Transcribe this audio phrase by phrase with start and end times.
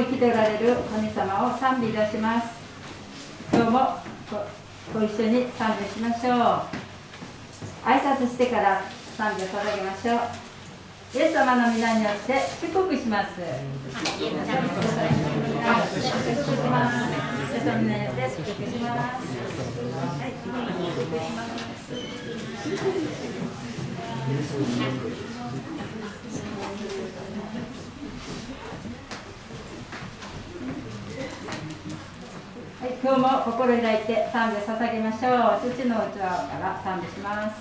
[0.00, 2.48] 生きておられる神様を賛美いたします
[3.52, 3.98] 今日も
[4.94, 6.80] ご一緒に賛美しましょう
[7.84, 8.82] 挨拶してから
[9.16, 10.18] 賛美を捧げましょう
[11.12, 13.30] イエス様の皆によって祝福します。
[13.34, 13.44] 祝
[14.06, 14.32] 福し
[16.70, 16.94] ます。
[17.52, 18.86] イエス様の皆によって祝福しま
[19.18, 19.26] す。
[19.26, 19.42] は
[20.24, 21.50] い、祝福します。
[32.80, 35.70] はい、今日も心開いて賛美を捧げましょう。
[35.70, 36.24] 父の器か
[36.62, 37.56] ら賛美します。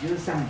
[0.00, 0.49] 313番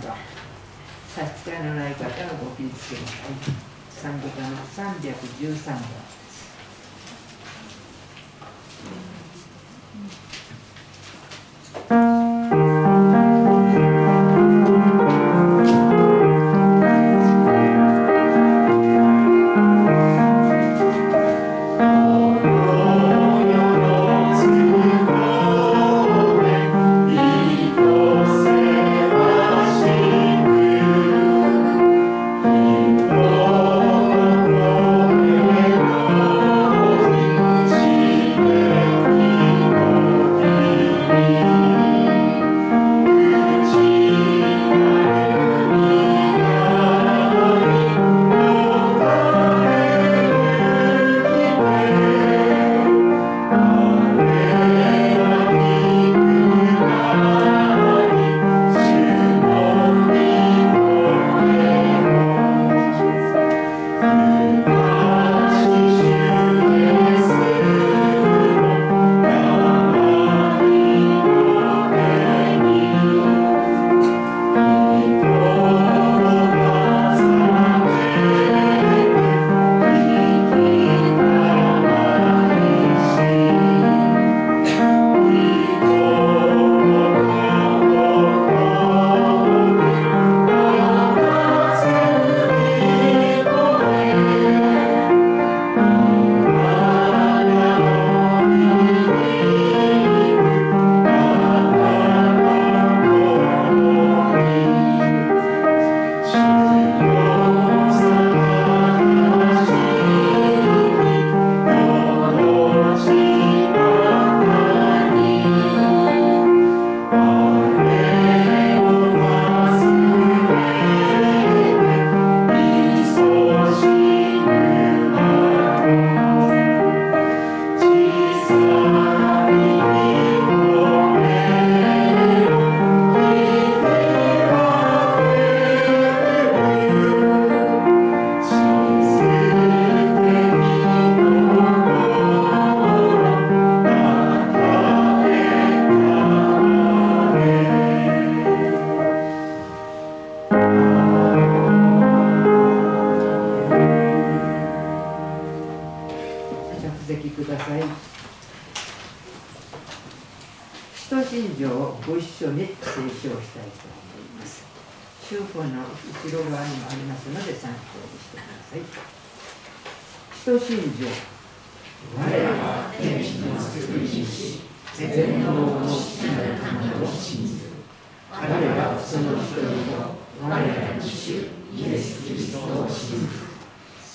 [179.41, 183.51] 一人と我らの主イエス・キリストを信じ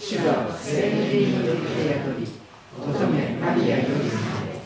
[0.06, 2.28] 主は聖霊によって宿り
[2.78, 3.10] 乙女
[3.40, 4.60] マリアより生まれ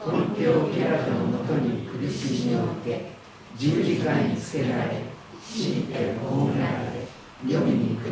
[0.00, 3.10] 本キャラとのもとに苦しみを受け
[3.58, 5.02] 十字架につけられ
[5.44, 7.06] 死にて葬られ
[7.46, 8.08] 読みに下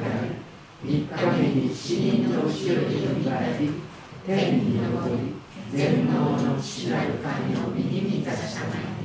[0.84, 3.70] り三日目に死人の後ろでよみがえり
[4.26, 5.34] 天に昇り
[5.72, 9.04] 全能の父なる神を右に出したまに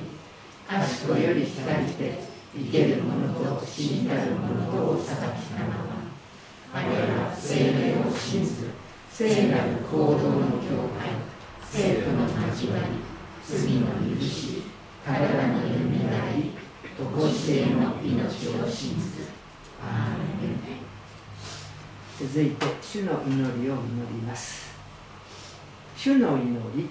[0.67, 5.99] 賢より光って生けるものと死に至るものとを裁きたまま
[6.73, 8.69] 我らは精霊を信ず
[9.11, 11.09] 聖なる行動の境界
[11.63, 12.85] 生徒の交わり
[13.45, 14.63] 罪の許し
[15.05, 16.53] 体によみがえり
[17.31, 19.29] し性の命を信ず
[19.81, 20.09] ア
[22.19, 23.79] 続いて主の祈りを祈
[24.11, 24.75] ります
[25.95, 26.89] 主の祈り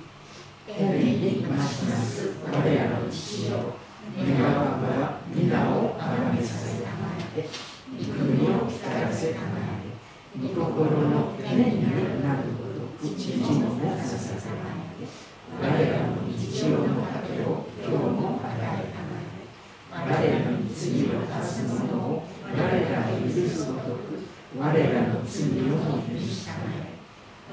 [0.66, 3.77] 天にまします我らの父よ
[4.18, 15.14] 御は皆をあがめさせたまえて、御国を光らせたまえて、御心の種になるほど、一とく、父のもさせたまえて、
[15.62, 19.54] 我らの日常の果てを今日も与えたまえて、
[19.94, 24.18] 我らの罪を犯すものを我らを許すごとく、
[24.58, 26.98] 我らの罪を許したまえ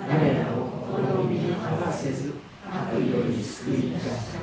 [0.02, 2.34] 我らを心みに合わせず、
[2.66, 4.35] 悪意より救い出す。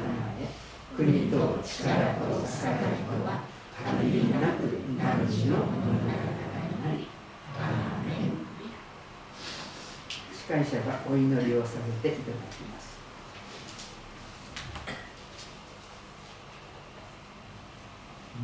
[0.97, 2.69] 国と力と栄
[3.25, 3.41] は
[4.01, 6.13] 限りなく汝の物語な
[6.97, 7.09] り。
[10.33, 12.93] 司会者がお祈りをさせていただきます。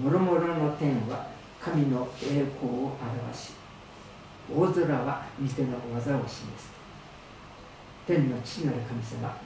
[0.00, 1.26] もろもろの天は
[1.60, 3.52] 神の栄光を表し、
[4.50, 6.70] 大空は御手の技を示す。
[8.06, 9.36] 天の父なる神様、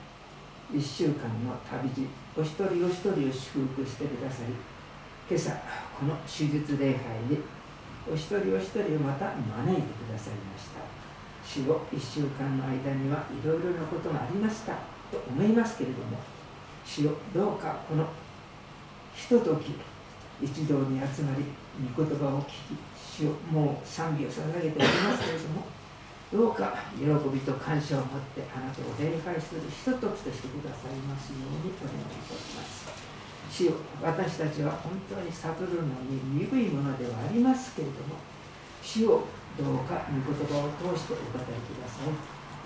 [0.73, 4.55] 一週間の旅路、お一人お一人を祝福してくださり、
[5.29, 5.53] 今朝、
[6.01, 7.39] この手術礼拝に、
[8.11, 10.81] お一人お一人をまた招いてくださいました。
[11.45, 14.73] 死後1週間の間にはいろいろなことがありました
[15.11, 16.17] と思いますけれども、
[16.87, 18.07] 死をどうかこの
[19.15, 19.75] ひととき
[20.41, 21.45] 一堂に集まり、
[21.95, 22.53] 御言葉を聞き、
[22.97, 25.67] 死をもう賛美を捧げておりますけれども、
[26.33, 32.89] どうか喜びと感謝を持ってあなたを礼拝するひとときとしてくださいますようにお願いいたします。
[33.53, 38.17] 主よ私たちは本当に悟るのに鈍いものではありますけれども
[38.81, 39.29] 主を
[39.61, 42.17] どうか御言葉を通してお語りください。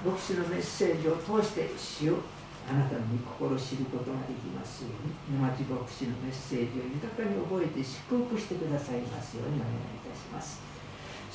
[0.07, 2.23] 牧師のメッセージを通して主を
[2.71, 5.43] あなたの御心を知ることができますように。
[5.43, 10.76] 沼地牧師のメッセージを豊かに覚えて祝福してくださいますようにお願いいたします。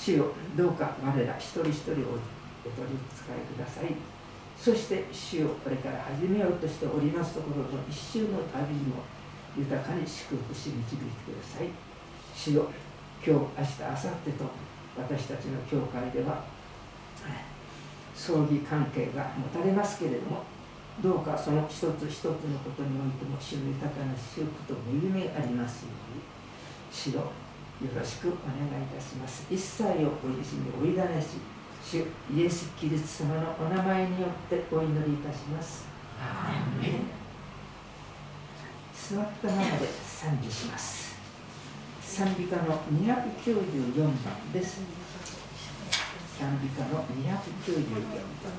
[0.04, 2.18] 主よどうか我ら一人一人を
[2.66, 3.94] お取り使いください。
[4.58, 9.04] そして主をこれから始めようとしておりますところの一周の旅にも
[9.56, 11.70] 豊かに祝福し導いてください。
[12.36, 12.72] 主よ
[13.22, 14.46] 今日明日明後日と
[14.98, 16.46] 私たちの教会では
[18.16, 20.44] 葬儀関係が持たれますけれども
[21.02, 22.34] どうかその一つ一つの
[22.66, 26.22] ことにおいても主の豊かな祝福と恵みがありますように
[26.92, 27.32] 主よ
[27.82, 29.48] よろしくお願いいたします。
[29.50, 31.42] 一切をご自身においだねし
[31.84, 35.86] 主イエス・キリスト様のお名前によってお祈りいたします。
[38.94, 41.18] 座ったままで賛美します。
[42.02, 44.14] 賛美歌の294番
[44.54, 44.82] です。
[46.38, 48.54] 賛美歌の294番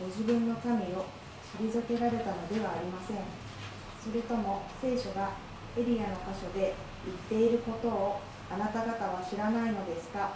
[0.00, 1.06] ご自分の民を
[1.58, 3.16] 退けられたのではありません。
[4.04, 5.30] それとも聖書が
[5.76, 6.74] エリアの箇所で
[7.04, 8.20] 言っていることを
[8.50, 10.32] あなた方は知らないのですか？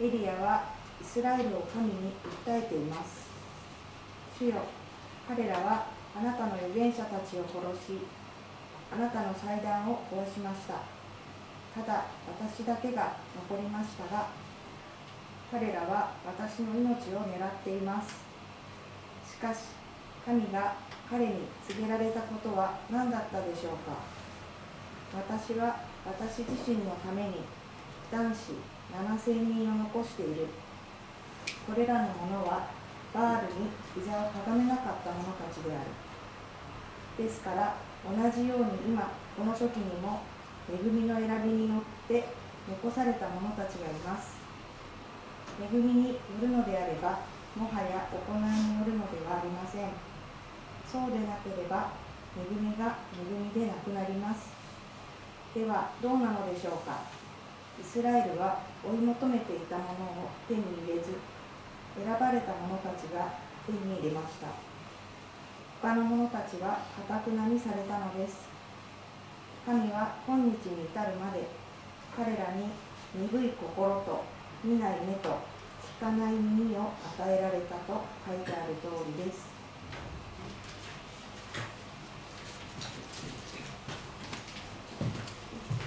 [0.00, 0.64] エリアは
[1.00, 2.12] イスラエルを神に
[2.44, 3.28] 訴えています。
[4.38, 4.54] 主よ
[5.28, 7.98] 彼らはあなたの預言者たちを殺し
[8.92, 10.74] あなたの祭壇を壊しました。
[11.74, 13.16] ただ私だけが
[13.48, 14.28] 残りましたが
[15.50, 18.31] 彼らは私の命を狙っています。
[19.42, 19.74] かし
[20.24, 20.76] 神が
[21.10, 23.98] 彼に告げられたことは何だったでしょうか？
[25.18, 27.42] 私は私自身のために
[28.12, 28.54] 男子
[28.94, 30.46] 7000人を残している。
[31.66, 32.70] これらの者は
[33.12, 37.24] バールに膝をかがめなかった者たちである。
[37.24, 37.74] ですから
[38.06, 38.64] 同じように
[38.94, 40.22] 今この時にも
[40.70, 42.28] 恵みの選びによって
[42.68, 44.36] 残された者たちがいます。
[45.60, 47.18] 恵みによるのであれば
[47.56, 49.90] もはや行いによるのではありません。
[50.88, 51.92] そうでなければ
[52.36, 54.52] 恵みが恵みでなくなります。
[55.54, 57.04] ではどうなのでしょうか。
[57.80, 59.90] イスラエルは追い求めていたもの
[60.24, 61.16] を手に入れず
[61.96, 63.36] 選ばれた者たちが
[63.66, 64.48] 手に入れました。
[65.80, 68.48] 他の者たちはかたくなにされたのです。
[69.66, 71.48] 神は今日に至るまで
[72.16, 72.68] 彼らに
[73.14, 74.24] 鈍い心と
[74.64, 75.51] 見ない目と
[76.02, 79.46] かない耳を与えられたと書いてある通りです。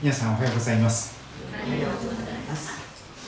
[0.01, 1.15] 皆さんおはようございます。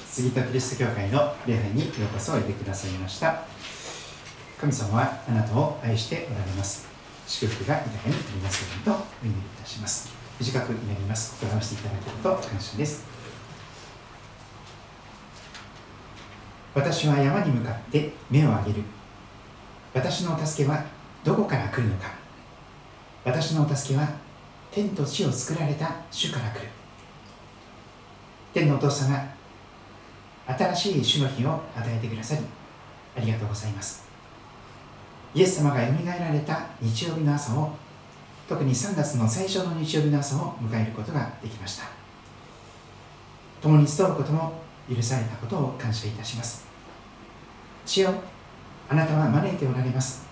[0.09, 3.43] 杉田キリスト教会の礼拝にようこそおいでくださいました。
[4.57, 6.87] 神様はあなたを愛しておられます。
[7.27, 10.09] 祝福が豊かにありますようにとお祈りいたします。
[10.39, 11.35] 短く祈ります。
[11.37, 13.16] 心合わせていただけると感謝です
[16.77, 18.83] 私は山に向かって目を上げる。
[19.95, 20.85] 私の助けは
[21.23, 22.11] どこから来るのか。
[23.25, 24.07] 私の助けは
[24.69, 26.67] 天と地を作られた主から来る。
[28.53, 29.27] 天のお父様
[30.45, 32.41] 新しい主の日を与えてくださり
[33.17, 34.07] ありがとうございます。
[35.33, 37.71] イエス様がよみがえられた日曜日の朝を
[38.47, 41.85] 特に3月の最初の日曜日の朝を迎えることができました。
[43.63, 46.66] 共に集うことも許されたことを感謝いたします。
[47.87, 48.13] 主よ。
[48.89, 50.27] あなたは招いておられます。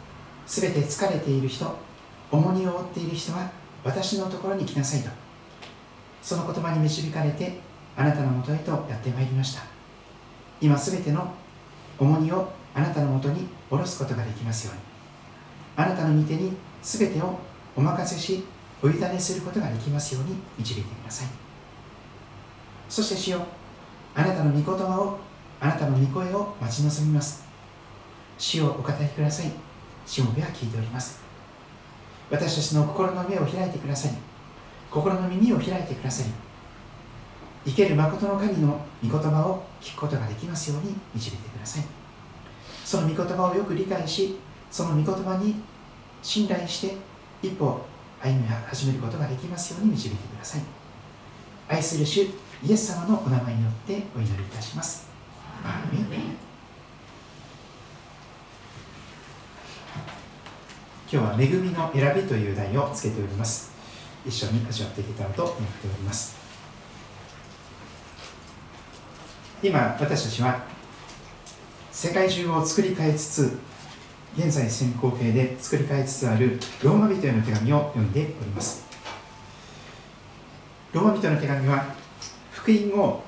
[0.46, 1.66] すべて疲れている人
[2.30, 3.50] 重荷を負っている人は
[3.84, 5.10] 私のところに来なさいと。
[6.22, 7.58] その言葉に導かれて
[7.96, 9.62] あなたのもとへとやってまいりました。
[10.60, 11.34] 今すべての
[11.98, 14.82] 重荷をあなたのもとに下ろすことができますように。
[15.78, 16.52] あなたの御手に
[16.82, 17.40] すべてを
[17.76, 18.44] お任せし
[18.84, 21.28] お委ねすることができますように導いてください。
[22.90, 23.46] そして主よ
[24.14, 25.20] あなたの御言葉を
[25.62, 27.45] あなたの御声を待ち望みます。
[28.38, 29.52] 主をお語りください。
[30.06, 31.20] しもべは聞いております。
[32.30, 34.16] 私たちの心の目を開いてくださり
[34.90, 36.32] 心の耳を開いてくださり
[37.66, 41.84] 生ける誠の神の御言葉を聞くことができますように導いてください。
[42.84, 44.38] その御言葉をよく理解し
[44.72, 45.56] その御言葉に
[46.22, 46.98] 信頼して
[47.42, 47.82] 一歩
[48.22, 50.62] 歩み始めることができますように導いてください。
[51.68, 52.22] 愛する主
[52.64, 55.08] イエス様のお名前によってお祈りいたします。
[55.64, 56.45] アーメ
[61.12, 63.72] 今日は「恵みの選び」という題をつけております。
[64.26, 66.36] 一緒に味わっていけたらと思っております。
[69.62, 70.64] 今私たちは
[71.92, 73.60] 世界中を作り変えつつ
[74.38, 78.84] 現在先行形で作り変えつつあるローマ人への手紙を読んでおります。
[80.92, 81.86] ローマ人の手紙は
[82.52, 83.24] 福音を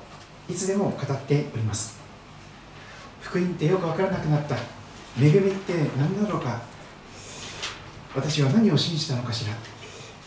[0.48, 1.96] いつでも語っております。
[3.20, 4.56] 福音ってよく分からなくなった。
[5.20, 6.67] 恵みって何だろうか。
[8.14, 9.52] 私は何を信じたのかしら。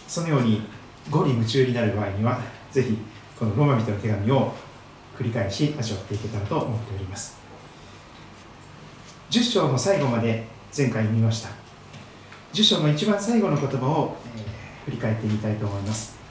[0.07, 0.61] そのように
[1.09, 2.97] 語理夢中になる場合にはぜひ
[3.39, 4.53] このローマ人の手紙を
[5.17, 7.39] 繰り返し味わっていけたらと思っております。
[9.29, 11.49] 10章の最後まで前回見ました。
[12.53, 14.41] 10章の一番最後の言葉を、え
[14.85, 16.21] 振り返ってみたいと思います。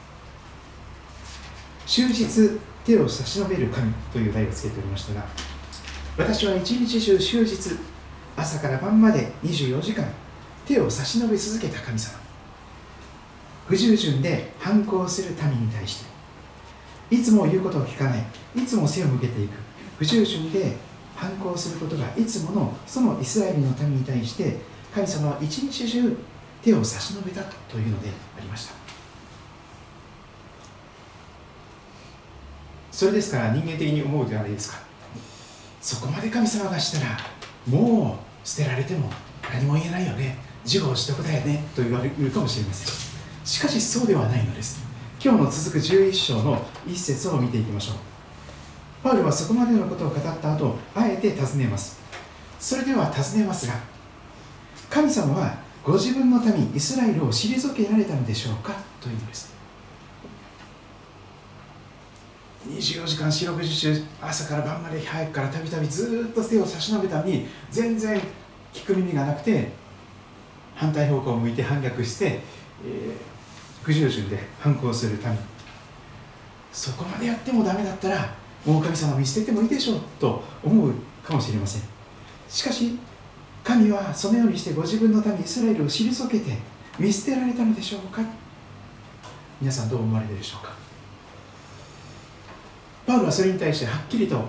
[1.91, 5.25] 終日手を差し伸べる神という題をつけておりましたが
[6.17, 7.77] 私は一日中終日
[8.37, 10.05] 朝から晩まで24時間
[10.71, 12.17] 手を差し伸べ続けた神様。
[13.67, 16.11] 不従順で反抗する民に対して。
[17.11, 18.25] いつも言うことを聞かない。
[18.55, 19.55] いつも背を向けていく。
[19.99, 20.77] 不従順で
[21.17, 24.59] 反抗することがいつものそのイスラエルの民に対して
[24.95, 26.17] 神様は一日中
[26.63, 28.09] 手を差し伸べたというので
[28.39, 28.75] ありました。
[32.93, 34.79] それですから人間的に思うではないですか。
[35.81, 37.19] そこまで神様がしたら
[37.67, 39.11] もう捨てられても
[39.53, 40.50] 何も言えないよね。
[40.65, 43.47] 自業自得だよねと言われるかもしれません。
[43.47, 44.83] しかしそうではないのです。
[45.23, 47.97] 今日の続く11章の一節を見ていきましょう。
[49.03, 51.99] パウルはそこまでのことを語った後あえて尋ねます。
[52.59, 53.75] それでは尋ねますが
[54.91, 58.75] 神様はご自分の民イスラエルを退けられたのでしょうか？
[59.01, 59.55] というのです
[62.69, 68.21] 24時間四六時中朝から晩まで早くからたびたびずっと手を差し伸べたのに全然
[68.75, 69.73] 聞く耳がなくて
[70.81, 72.41] 反対方向を向いて反逆して、えー、
[73.83, 75.37] 不従順で反抗する民。
[76.73, 81.83] そこまでやってもダメだったらもう神様見捨ててもいいでしょうと思うかもしれません。
[82.49, 82.99] しかし
[83.63, 86.57] 神はそのようにしてご自分の民イスラエルを退けて
[86.99, 88.23] 見捨てられたのでしょうか？
[89.61, 90.73] 皆さんどう思われるでしょうか？
[93.07, 94.43] パウルはそれに対してはっきりと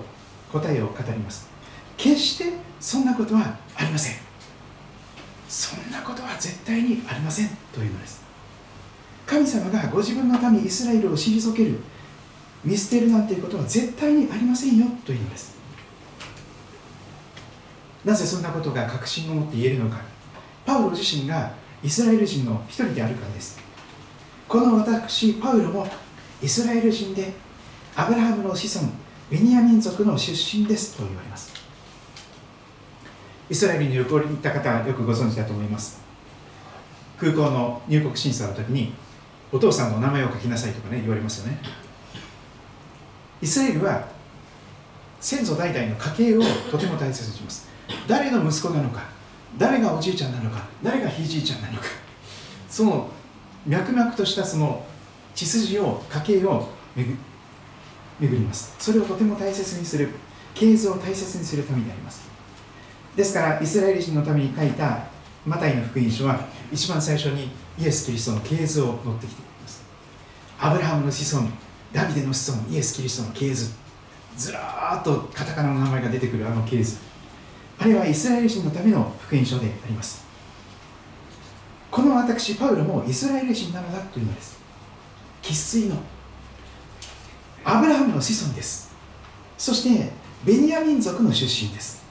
[0.50, 1.50] 答えを語ります。
[1.98, 4.21] 決してそんなことはありません。
[5.52, 8.22] そんなことは絶対にありませんというのです。
[9.26, 11.78] 神様がご自分の民イスラエルを退ける
[12.64, 15.54] 見捨てるなんていうことは絶対にありませんよというのです。
[18.02, 19.98] なぜそんなことが確信を持って言えるのか。
[20.64, 21.52] パウロ自身が
[21.84, 23.60] イスラエル人の一人であるからです。
[24.48, 25.86] この私パウロも
[26.42, 27.30] イスラエル人で
[27.94, 28.90] アブラハムの子孫
[29.30, 31.51] ベニヤ民族の出身ですと言われます。
[33.52, 36.00] イスラエルに旅行に行った方はよくご存知だと思います。
[37.18, 38.94] 空港の入国審査の時に
[39.52, 41.58] お父さんの名前を書きなさいとかね言われますよね。
[43.42, 44.08] イスラエルは
[45.20, 47.68] 先祖代々の家系をとても大切にします。
[48.08, 49.02] 誰の息子なのか
[49.58, 51.84] 誰がおじいちゃんなのか誰がひいじいちゃんなのか。
[52.70, 53.10] その
[53.66, 54.82] 脈々としたその
[55.34, 57.18] 血筋を家系を巡
[58.18, 58.74] ります。
[58.78, 60.08] それをとても大切にする
[60.54, 62.31] 系図を大切にするためにあります。
[63.16, 65.04] ですからイスラエル人のために書いた
[65.46, 69.82] マタイの福音書は一番最初にイエス・キリストの系図を持ってきています。
[70.58, 71.48] アブラハムの子孫
[71.92, 73.72] ダビデの子孫イエス・キリストの系図。
[74.36, 76.96] ずらーっとカタカナの名前が出てくるあの系図。
[77.78, 80.24] あれはイスラエル人のための福音書であります。
[81.90, 84.58] この私パウロもイスラエル人なのだというのです。
[85.42, 85.96] 生粋の
[87.64, 88.94] アブラハムの子孫です。
[89.58, 90.10] そして
[90.44, 92.01] ベニヤ民族の出身です。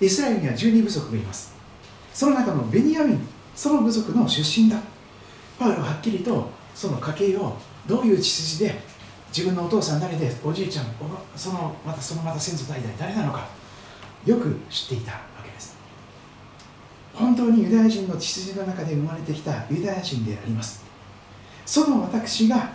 [0.00, 1.54] イスラエルには12部族がいます。
[2.12, 4.78] その中のベニヤミンその部族の出身だ。
[5.58, 8.80] パウロははっきりとその家系をどういう血筋で
[9.28, 10.86] 自分のお父さん誰でおじいちゃん
[11.36, 13.48] そのまたそのまた先祖代々誰なのか
[14.24, 15.76] よく知っていたわけです。
[17.14, 20.84] 本当にユダヤ人の血筋の中で生まれてきたユダヤ人であります。
[21.64, 22.72] その私が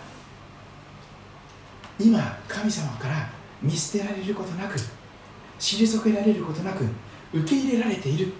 [1.98, 3.30] 今神様から
[3.62, 4.76] 見捨てられることなく
[5.60, 6.84] 退けられることなく
[7.32, 8.32] 受け入れられている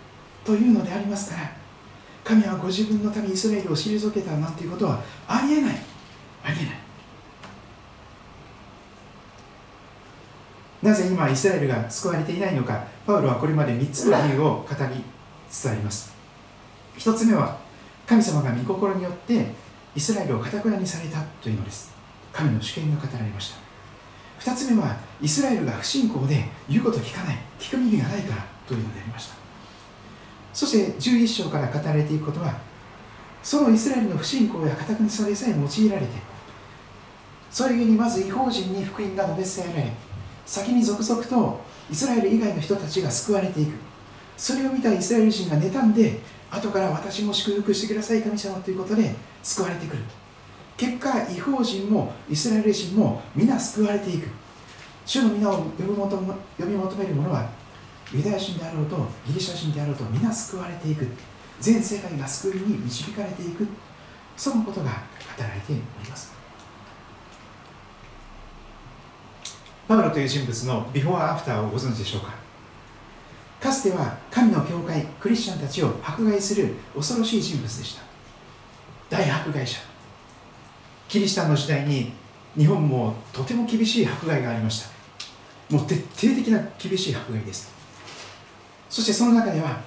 [0.45, 1.61] というのでありますから
[2.25, 5.77] 神はご自分の民イスラエルを退けたなんていうことはありえない。
[6.45, 6.75] ありえない。
[10.83, 15.03] なぜ今イスラエルが救われていないのかパウロはこれまで3つの理由を語り
[15.51, 16.15] つつあります。
[16.97, 17.59] 1つ目は
[18.07, 19.47] 神様が御心によって
[19.95, 21.93] イスラエルをかたくなにされたというのです。
[22.33, 24.53] 神の主権が語られました。
[24.53, 29.35] 2つ目はイスラエルが不信仰で言うこと聞かない聞く耳がないからというのでありました。
[30.53, 32.59] そして11章から語られていくことは
[33.43, 36.13] そのイスラエルの不信仰やかたくなされさえ用いられて
[37.51, 39.93] それゆえにまず違法人に福音が述べ伝えられ
[40.45, 41.61] 先に続々と
[41.91, 43.73] イスラエル以外の人たちが救われていく。
[44.37, 46.19] それを見たイスラエル人が妬んで
[46.51, 50.03] 後から私も祝福してください神様ということで救われてくる。
[50.77, 54.29] 結果違法人もイスラエル人も皆救われていく。
[55.07, 57.49] 主の皆を呼び求呼び求める者は
[58.13, 58.97] ユダヤ人であろうと
[59.27, 61.07] ギリシャ人であろうと皆救われていく
[61.61, 63.67] 全世界が救いに導かれていく
[64.37, 64.91] そのことが
[65.37, 65.75] 働いてお
[66.05, 66.33] ります。
[69.87, 72.33] パウロという人物のビフォーアフターをご存知でしょうか？
[73.61, 78.03] かつては神の教会クリスチャンたちを迫害する恐ろしい人物でした。
[79.11, 79.81] 大迫害者。
[81.09, 82.13] キリシタンの時代に
[82.57, 84.91] 日本もとても厳しい迫害がありました。
[85.75, 87.73] もう徹底的な厳しい迫害です。
[88.89, 89.81] そしてその中では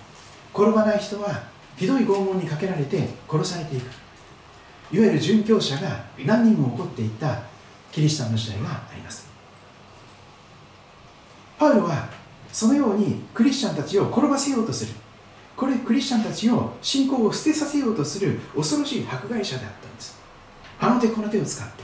[0.53, 1.43] 転ばない人は
[1.75, 3.85] ひどい拷問にかけられて殺されていく。
[4.91, 7.41] いわゆる殉教者が何人も起こっていた
[7.91, 9.27] キリシタンの時代があります。
[11.57, 12.07] パウロは
[12.51, 14.93] そのようにクリスチャンたちを転ばせようとする。
[15.55, 20.19] これクリスチャンたちを信仰を捨てさせようとする恐ろしい迫害者であったんです。
[20.79, 21.82] あの手この手を使って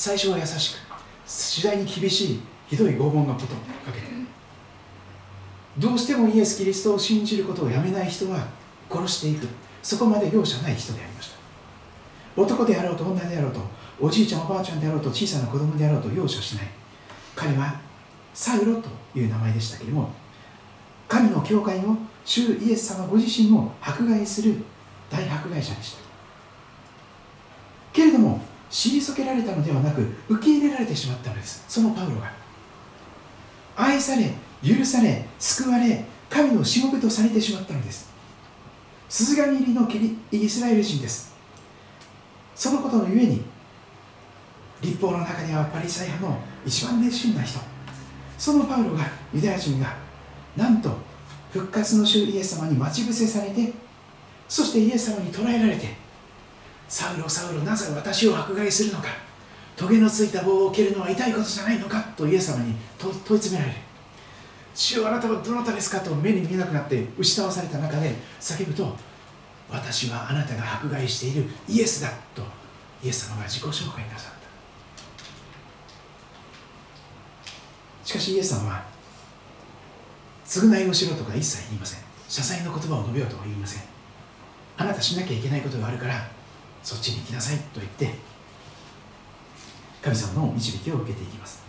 [0.00, 0.78] 最初は優しく
[1.26, 2.40] 次第に厳しい
[2.70, 3.48] ひどい拷問のことを
[3.84, 4.06] かけて。
[5.76, 8.48] どうしてもイエス・キリストを信じることをやめない人は
[8.90, 9.46] 殺していく。
[9.82, 11.36] そこまで容赦ない人でありました。
[12.34, 13.60] 男であろうと女であろうと
[14.00, 16.68] おじいちゃんおばあちゃんであろうと小さな子供であろうと容赦しない
[17.36, 17.78] 彼は
[18.32, 20.08] サウロという名前でしたけれども
[21.08, 21.94] 神の教会を
[22.24, 24.54] 主イエス様ご自身を迫害する
[25.10, 25.98] 大迫害者でした。
[27.92, 28.40] けれども
[28.70, 31.64] 退けられたのではなく受け入れられてしまったのです。
[31.68, 32.32] そのパウロが。
[33.76, 38.10] 愛され許され救われ神のしもべとされてしまったのです。
[39.08, 39.88] 鈴神入りの
[40.30, 41.34] イスラエル人です。
[42.54, 43.42] そのことのゆえに
[44.80, 47.58] 立法の中にはパリサイ派の一番熱心な人。
[48.38, 49.04] そのパウロが
[49.34, 49.96] ユダヤ人が
[50.56, 50.90] なんと
[51.52, 53.72] 復活の主イエス様に待ち伏せされて
[54.48, 55.88] そしてイエス様に捕らえられて
[56.90, 59.06] サウロサウロなぜ私を迫害するのか。
[59.76, 63.80] トゲのついた棒を蹴るのは痛いことじゃないのかとイエス様に問い詰められる。
[64.74, 68.94] 主よあなたはどなたですかと目に見えなくなって打ち倒された中で叫ぶと
[69.70, 72.42] 私はあなたが迫害しているイエスだと
[73.02, 74.32] イエス様が自己紹介なさっ
[78.02, 78.06] た。
[78.06, 78.84] しかしイエス様は
[80.44, 82.00] 償いをしろとか一切言いません。
[82.28, 83.82] 謝罪の言葉を述べようとは言いません。
[84.76, 86.28] あなたしなきゃいけないことがあるから
[86.82, 88.14] そっちに行きなさいと言って
[90.02, 91.62] 神様の導きを受けていきます。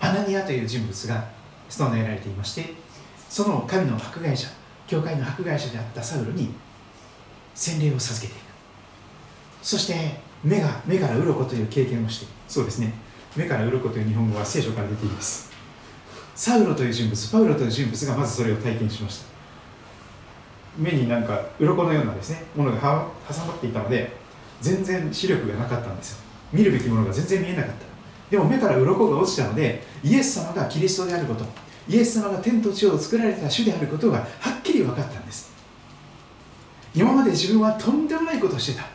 [0.00, 1.28] アナニアという人物が
[1.68, 2.74] 務められていまして
[3.28, 4.48] その神の迫害者
[4.86, 6.50] 教会の迫害者であったサウロに
[7.54, 8.48] 洗礼を授けていく。
[9.60, 12.94] そして目が目から鱗という経験をしてそうですね。
[13.36, 15.50] 目から鱗という日本語は聖書から出ています。
[16.34, 19.37] サウロという人物パウロという人物がまずそれを体験しました。
[20.76, 24.16] 目になんか鱗のようなですねものが挟まっていたので
[24.60, 26.18] 全然視力がなかったんですよ。
[26.52, 27.86] 見るべきものが全然見えなかった。
[28.30, 31.44] でも目から鱗が落ちたのでイエス様がキリストであること
[31.88, 34.24] イエス様が天と地を作られた主であることがは
[34.58, 35.52] っきり分かったんです。
[36.94, 38.86] 今まで自分はとんでもないことをしてた。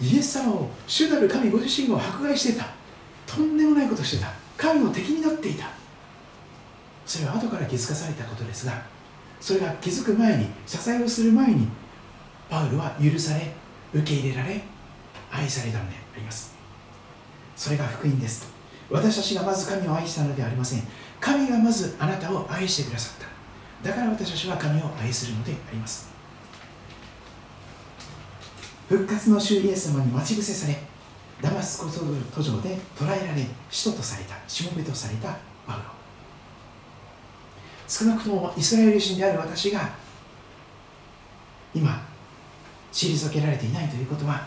[0.00, 2.66] イエス様を主なる神ご自身を迫害してた。
[3.26, 4.32] とんでもないことをしてた。
[4.56, 5.68] 神の敵になっていた。
[7.06, 8.82] それは後から気づかされたことですが
[9.40, 11.68] それが気づく前に謝罪をする前に
[12.48, 13.52] パウルは許され
[13.92, 14.62] 受け入れられ
[15.30, 16.54] 愛されたのであります。
[17.56, 18.52] それが福音です。
[18.90, 20.82] 私たちがまず神を愛したのではありません。
[21.20, 23.18] 神がまずあなたを愛してくださっ
[23.82, 23.88] た。
[23.88, 26.08] だから私たちは神を愛するのであります。
[28.88, 30.78] 復活の主イエス様に待ち伏せされ
[31.40, 35.93] ダマスコ途上で捕らえられ使徒とされたしもべとされたパウロ。
[37.86, 39.90] 少なくともイスラエル人である私が
[41.74, 42.06] 今
[42.92, 44.46] 退けられていないということは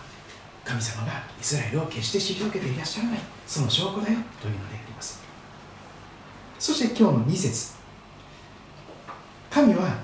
[0.63, 5.21] 神様がイスラエルを決して退けていらっしゃらないその証拠だよというのであります。
[6.59, 7.75] そして今日の2節
[9.49, 9.97] 神は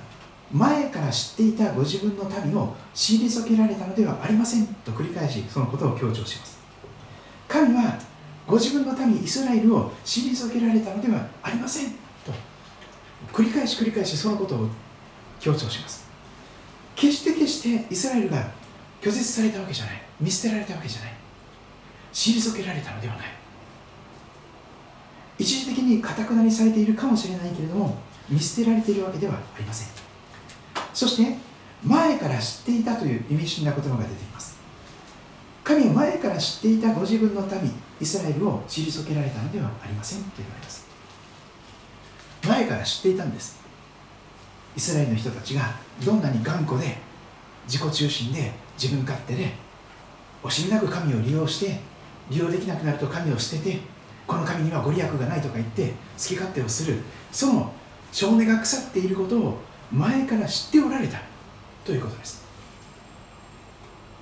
[0.52, 6.60] 前から知っていたご自分の民を退けられたのではありませんと繰り返しそのことを強調します。
[7.48, 7.98] 神は
[8.48, 12.03] ご自分の民イスラエルを退けられたのではありません。
[13.34, 14.70] 繰り返し繰り返しそのことを
[15.40, 16.08] 強調します。
[16.96, 18.52] 決して決してイスラエルが
[19.02, 20.02] 拒絶されたわけじゃない。
[20.22, 21.14] 見捨てられたわけじゃない。
[22.14, 23.26] 退けられたのではない。
[25.40, 27.98] 一時的にかたくなにされているかもしれないけれども
[28.30, 29.88] 見捨てられているわけではありません。
[30.94, 31.36] そして
[31.84, 34.58] 前から知っていたという意味深な言葉が出ています。
[35.64, 40.93] 神は前から知っていたご自分の民イスラエルを退けられたのではありませんと言われます。
[42.46, 43.62] 前から知っていたんです。
[44.76, 45.62] イスラエルの人たちが
[46.04, 46.98] どんなに頑固で
[47.68, 49.52] 自己中心で自分勝手で
[50.44, 51.80] 惜しみなく神を利用して
[52.30, 53.80] 利用できなくなると神を捨てて
[54.28, 56.98] この神にはご利益がないとか言って好き勝手をする。
[57.32, 57.72] その
[58.12, 59.58] 少年が腐っていることを
[59.92, 61.20] 前から知っておられた
[61.86, 62.44] ということです。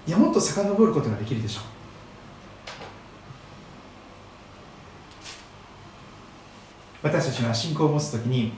[0.07, 1.63] いやもっと遡ることができるでしょう。
[7.03, 8.53] 私たちは信仰を持つときに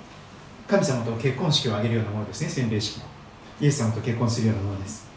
[0.68, 3.06] 神様と結婚式を挙げるようなものですね洗礼式も
[3.62, 5.12] イエス様と結婚するようなものです。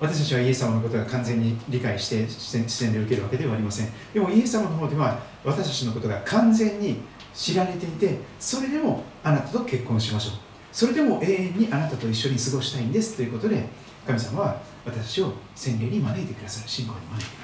[0.00, 3.88] 私たちはイエス様のことが完全に理解して洗礼を受けるわけではありません。
[4.12, 7.00] でもイエス様の方では私たちのことが完全に
[7.32, 10.34] 知られていてそれでもあなたと結婚しましょう。
[10.72, 13.64] それでも永遠にあなたと一緒に過ごしたいんですということで
[14.04, 17.43] 神様は私たちを洗礼に招いてくださる信仰に招いてくださ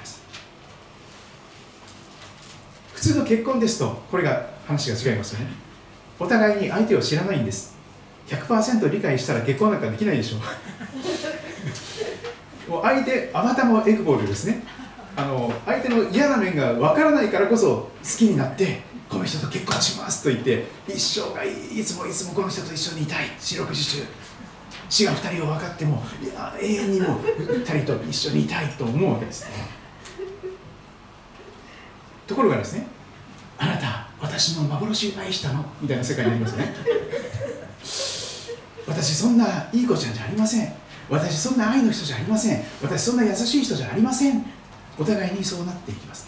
[3.01, 5.47] 普通の結婚ですとこれが話が違いますよね。
[6.19, 7.75] お互いに相手を知らないんです。
[8.27, 10.37] 100%理解したら結婚なんかできないでしょ。
[12.67, 14.63] う もう相手アバタもエクボールですね。
[15.15, 23.31] あの相手の嫌な面が分からないからこそ好きになってこの人と結婚しますと言って一生がいつもいつもこの人と一緒にいたい。
[23.39, 24.03] 四六時中。
[24.89, 29.80] 死が2人を分かってもいや永遠にも2人と一緒にいたいと思うわけですね
[32.31, 32.87] ところがですね
[33.57, 35.65] あなた私の幻を愛したの？
[35.81, 36.73] みたいな世界になりますね。
[38.87, 40.73] 私そんないい子ちゃんじゃありません。
[41.09, 42.63] 私そんな愛の人じゃありません。
[42.81, 44.45] 私そんな優しい人じゃありません。
[44.97, 46.27] お互いにそうなっていきます。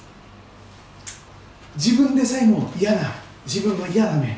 [1.76, 3.12] 自分でさえも嫌な
[3.46, 4.38] 自分の嫌な面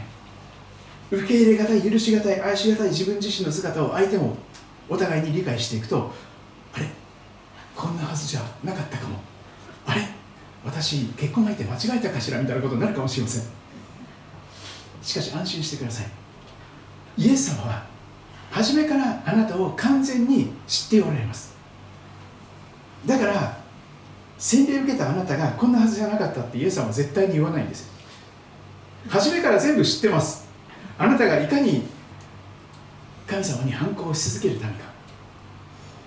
[1.12, 4.38] 受け入れがたい許しがたい愛しがたい自分自身の姿を相手も
[4.88, 6.14] お互いに理解していくと
[6.74, 6.86] あれ？
[7.76, 9.20] こんなはずじゃなかったかも。
[9.88, 10.02] あれ？
[10.66, 13.44] 私結婚相手間違えたかしらみたいなことになるかもしれません。
[15.02, 16.08] しかし安心してください。
[17.18, 17.86] イエス様は
[18.50, 21.56] 初めからあなたを完全に知っておられます。
[23.06, 23.58] だから
[24.40, 27.92] 洗礼を受けたあなたがこんなはずじゃなかったってイエス様は絶対に言わないんです。
[29.08, 30.48] 初めから全部知ってます。
[30.98, 31.84] あなたがいかに
[33.28, 34.86] 神様に反抗し続けるためか。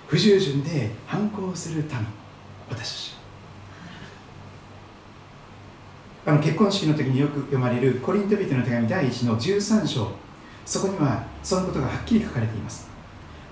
[0.08, 2.06] 不従順で反抗するため
[2.68, 3.17] 私たち。
[6.28, 10.10] あの結婚式の時によく読まれるコリントビテの手紙第1の13章。
[10.66, 12.86] そこにはそのことがはっきり書かれています。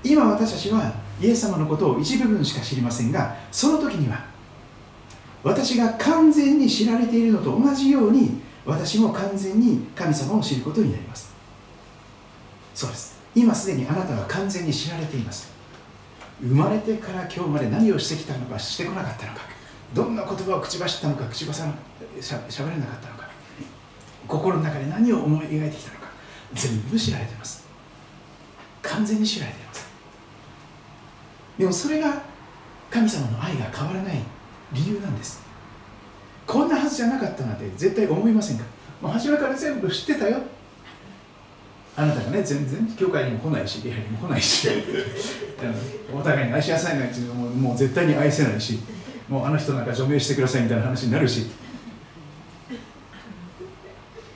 [0.04, 4.26] 今私たちはイエス様のことを一部分しか知りませんがその時には
[5.42, 11.34] 私が完全に知られているのと同じように私も完全に神様を知ることになります。
[12.74, 13.18] そうです。
[13.34, 15.50] 今すでにあなたは完全に知られています。
[16.42, 19.55] 生まれてから今日まで何をしてきたのかしてこなかったのか。
[19.94, 21.66] どんな言葉を口走ったのか口走ら
[22.20, 23.28] しゃしゃべれなかったのか。
[24.26, 26.06] 心の中で何を思い描いてきたのか。
[26.54, 27.66] 全部知られています。
[28.82, 29.86] 完全に知られています
[31.58, 32.22] でもそれが
[32.90, 34.20] 神様の愛が変わらない
[34.72, 35.44] 理由なんです。
[36.46, 38.64] こんなはずじゃなかったなんて絶対思いませんか。
[39.00, 40.38] もう初めから全部知ってたよ。
[41.96, 44.68] あなたがね全然教会にも来ないし礼拝にも来ないし。
[46.14, 48.78] お互いに愛しなさいなんていうのももう絶対に愛せないし。
[49.28, 51.46] もうあの人なんか除名してくださいみたいな話になるし。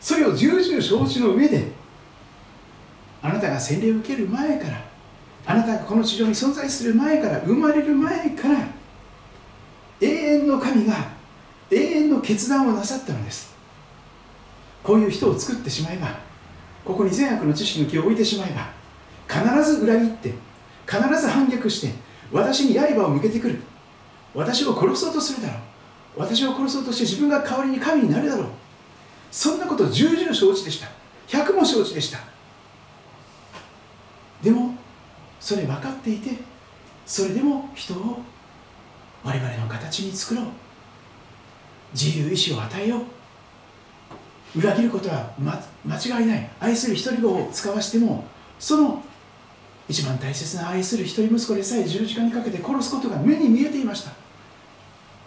[0.00, 1.70] それを重々承知の上で
[3.22, 4.82] あなたが洗礼を受ける前から
[5.46, 8.66] あなたがこの地上に存在する前から生まれる前から
[10.00, 10.94] 永遠の神が
[11.70, 13.54] 永遠の決断をなさったのです。
[14.82, 16.18] こういう人を作ってしまえば
[16.84, 18.70] ここに善悪の知識の木を置いてしまえば
[19.28, 20.34] 必ず裏切って
[20.86, 21.92] 必ず反逆して
[22.32, 23.60] 私に刃を向けてくる。
[24.34, 25.58] 私を殺そうとするだろ
[26.16, 26.20] う。
[26.20, 28.46] 私を殺そうとして自分が代わりに神になるだろう。
[29.30, 30.88] そんなこと重々承知でした。
[31.28, 32.18] 100も承知でした。
[34.42, 34.74] でも
[35.38, 36.30] それ分かっていて
[37.06, 38.22] それでも人を
[39.22, 40.44] 我々の形に作ろう。
[41.92, 44.58] 自由意志を与えよう。
[44.58, 46.50] 裏切ることは、ま、間違いない。
[46.58, 48.24] 愛する一人子を使わしても
[48.58, 49.02] その
[49.88, 54.12] 一番大切な愛する一人息子でさえ十字架にかけて殺すことが目に見えていました。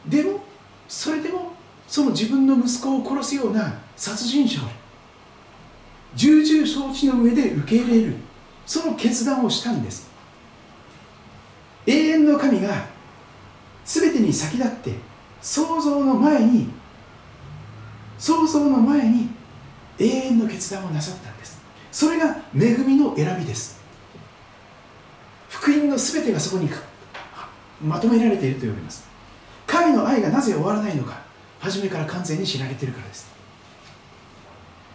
[0.07, 0.43] でも
[0.87, 1.53] それでも
[1.87, 4.63] その自分の息子を殺すような殺人者を
[6.15, 8.15] 重々承知の上で受け入れる
[8.65, 10.09] その決断をしたんです。
[11.85, 12.85] 永遠の神が
[13.83, 14.93] 全てに先立って
[15.41, 16.69] 想像の前に
[18.17, 19.29] 想像の前に
[19.99, 21.61] 永遠の決断をなさったんです。
[21.91, 23.81] それが恵みの選びです。
[25.49, 26.69] 福音の全てがそこに
[27.81, 29.12] まとめられていると言われます。
[29.83, 31.21] 神の愛がなぜ終わらないのか
[31.59, 33.33] 初めから完全に知られてるからです。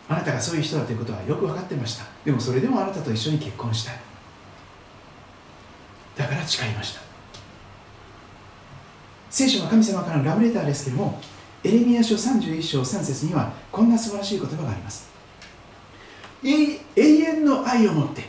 [0.09, 2.05] あなたがそういう人だということはよく分かってました。
[2.25, 3.93] でもそれでもあなたと一緒に結婚した。
[3.93, 3.95] い
[6.17, 7.03] だから誓いました。
[9.31, 11.21] 聖書は神様からのラブレターですけども
[11.63, 15.11] エレミア書31章3節にはこんな素晴らしい言葉があります。
[16.43, 18.25] 永遠の愛を持って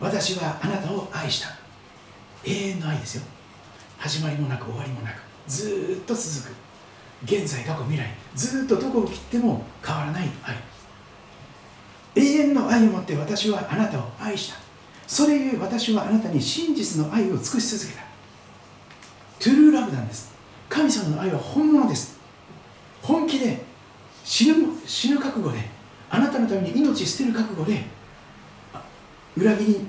[0.00, 1.48] 私はあなたを愛した。
[2.44, 3.22] 永遠の愛ですよ。
[3.98, 5.29] 始まりもなく終わりもなく。
[5.50, 6.54] ずっと続く。
[7.24, 8.06] 現在過去未来。
[8.34, 10.28] ずっとどこを切っても変わらない。
[10.44, 10.56] 愛
[12.14, 14.58] 永遠の愛を持って私はあなたを愛した。
[15.06, 18.04] それゆえ私はあなたに真実の愛を尽くし続けた。
[19.40, 20.32] トゥルーラブなんです。
[20.68, 22.18] 神様の愛は本物です。
[23.02, 23.62] 本気で
[24.24, 25.58] 死ぬ死ぬ覚悟で
[26.10, 27.84] あなたのために命捨てる覚悟で
[29.36, 29.86] 裏切り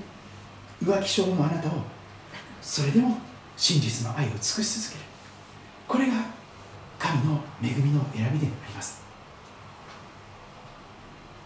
[0.82, 1.72] 浮気症のあなたを
[2.60, 3.18] それでも
[3.56, 5.11] 真実の愛を尽くし続ける。
[5.92, 6.14] これが
[6.98, 9.02] 神の恵みの選びであります。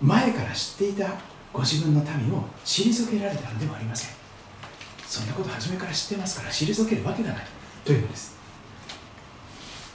[0.01, 1.15] 前から知っていた
[1.53, 4.15] ご自分の民を退けられたのではありません。
[5.05, 7.45] そんなこと初めから知ってますから退けるわけがない
[7.85, 8.37] というのです。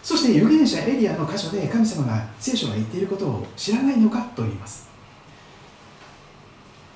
[0.03, 4.89] そして預言者エリアの箇所で神様が聖書が言っていることを知らないのかと言います。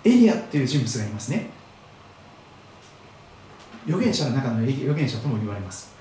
[0.03, 1.49] エリアという人物がいますね。
[3.85, 5.94] 預言者の中の預言者とも言われます。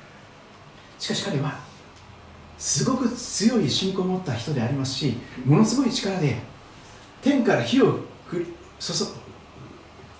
[0.98, 1.58] しかし彼は
[2.58, 6.36] すごく強い信仰を持った人でありますしものすごい力で
[7.22, 8.46] 天から火をく
[8.78, 8.92] 注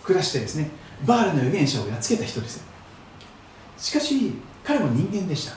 [0.05, 0.71] 下してですね
[1.07, 2.65] バールの預言者をやっつけた人です。
[3.77, 5.57] しかし彼も人間でした。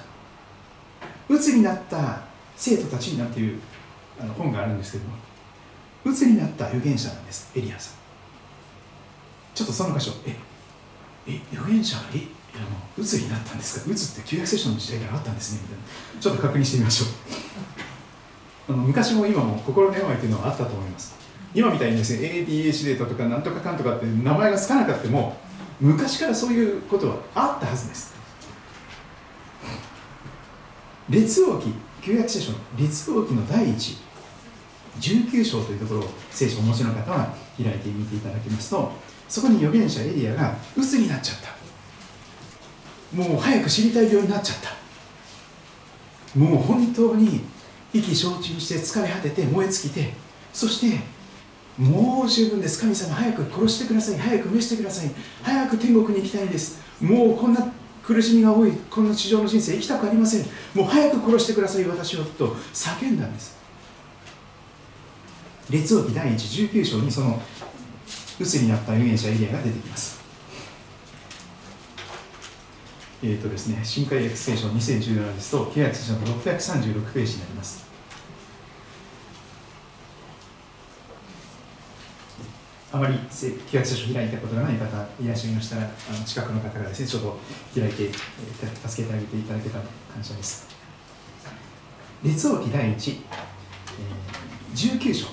[1.30, 2.22] 鬱になった
[2.56, 3.60] 生徒たちになっていう
[4.20, 5.12] あの本があるんですけども
[6.06, 7.98] 鬱になった預言者なんですエリアさん。
[9.54, 10.36] ちょっとその箇所え
[11.28, 12.22] え預言者がえ
[12.58, 13.92] あの鬱になったんですか？
[13.92, 15.60] 鬱って旧約聖書の時代からあったんですね。
[15.64, 17.10] みたいなちょっと確認してみましょう。
[18.74, 21.16] あの昔も今も心の病というのはあったと思います。
[21.54, 25.38] 今みたいにですね ADHD とかなんとかかんとかって名前がつかなくても
[25.80, 28.14] 昔からそういうことはあったはずです。
[31.10, 33.98] 列王記旧約聖書の列王記の第一
[35.00, 38.92] 19章というところを聖書をお持ちの方は開いてみていただきますと
[39.30, 41.57] そこに預言者エリアが鬱になっちゃった。
[43.14, 46.38] もう早く知りたい病になっちゃった。
[46.38, 47.42] もう本当に
[47.94, 50.14] 意気消沈して疲れ果てて燃え尽きて
[50.54, 51.00] そして
[51.78, 52.82] もう十分です。
[52.82, 54.18] 神様早く殺してください。
[54.18, 55.12] 早く召してください。
[55.44, 56.82] 早く天国に行きたいんです。
[57.00, 57.72] もうこんな
[58.04, 58.72] 苦しみが多い。
[58.90, 60.46] この地上の人生生きたくありません。
[60.74, 63.58] もう早く殺してください私をと叫んだんです。
[65.70, 67.40] 列王記第1 19章にその
[68.40, 70.17] 鬱になった預言者エリアが出てきます。
[73.24, 77.88] えっ、ー、とですね新海訳聖書2017ですと契約聖書の636ページになります
[82.98, 84.86] あまり契約書を開いたことがない方
[85.22, 85.88] いらっしゃいましたら、あ
[86.18, 87.38] の近くの方がですね、ちょっと
[87.76, 88.10] 開いて、
[88.88, 90.68] 助けてあげていただけたら感謝です。
[92.24, 95.28] 列王記第1、えー、19章、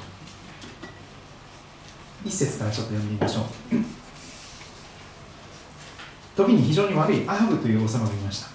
[2.24, 4.03] 1節からちょっと読んでみましょう。
[6.36, 8.48] 時に非常に悪いアハブという王様がいました。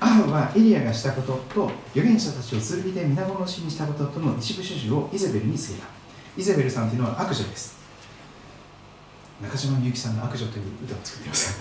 [0.00, 5.88] アハブはエリアがしたことと預言者たちを剣で皆殺しにしたこととの一部始終をイゼベルに告げた。
[6.36, 7.78] イゼベルさんというのは悪女です。
[9.42, 11.60] 中島みゆきさんの悪女という歌を作っています。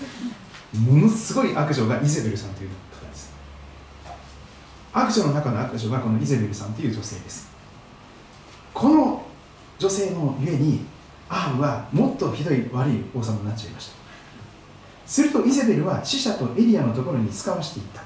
[0.73, 3.31] ものすごい悪女がイゼベルさんという方です。
[4.93, 7.49] 悪女の中の悪女がこのイゼベルさんという女性です。
[8.73, 9.25] この
[9.79, 10.85] 女性のゆえに
[11.29, 13.96] アハブはもっとひどい悪い王様になっちゃいました。
[15.07, 18.03] するとイゼベルは死者とエリアのところに使わしていった。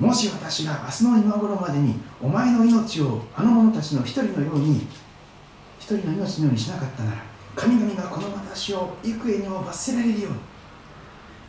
[0.00, 4.86] もし私が明日の今頃までにお前の命をあの者たちの一人のように
[5.78, 7.18] 一人の命のようにしなかったなら
[7.54, 10.38] 神々がこの私を幾重にも罰せられるように。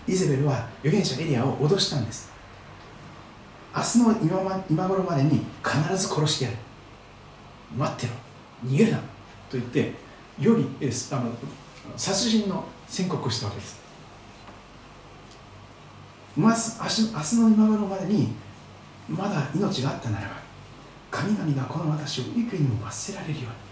[0.08, 2.32] イゼベルは預言者エリアを脅したんです。
[3.76, 6.58] 明日の今,、ま、今頃までに必ず殺してやる。
[7.78, 8.14] 待ってろ
[8.66, 9.04] 逃げるなと
[9.54, 9.94] 言って
[10.40, 10.66] より
[11.12, 11.32] あの
[11.98, 13.87] 殺人の宣告をしたわけです。
[16.38, 18.30] 明日明日の今頃までに
[19.10, 20.36] まだ命があったならば
[21.10, 23.68] 神々がこの私を幾重にも罰せられるように。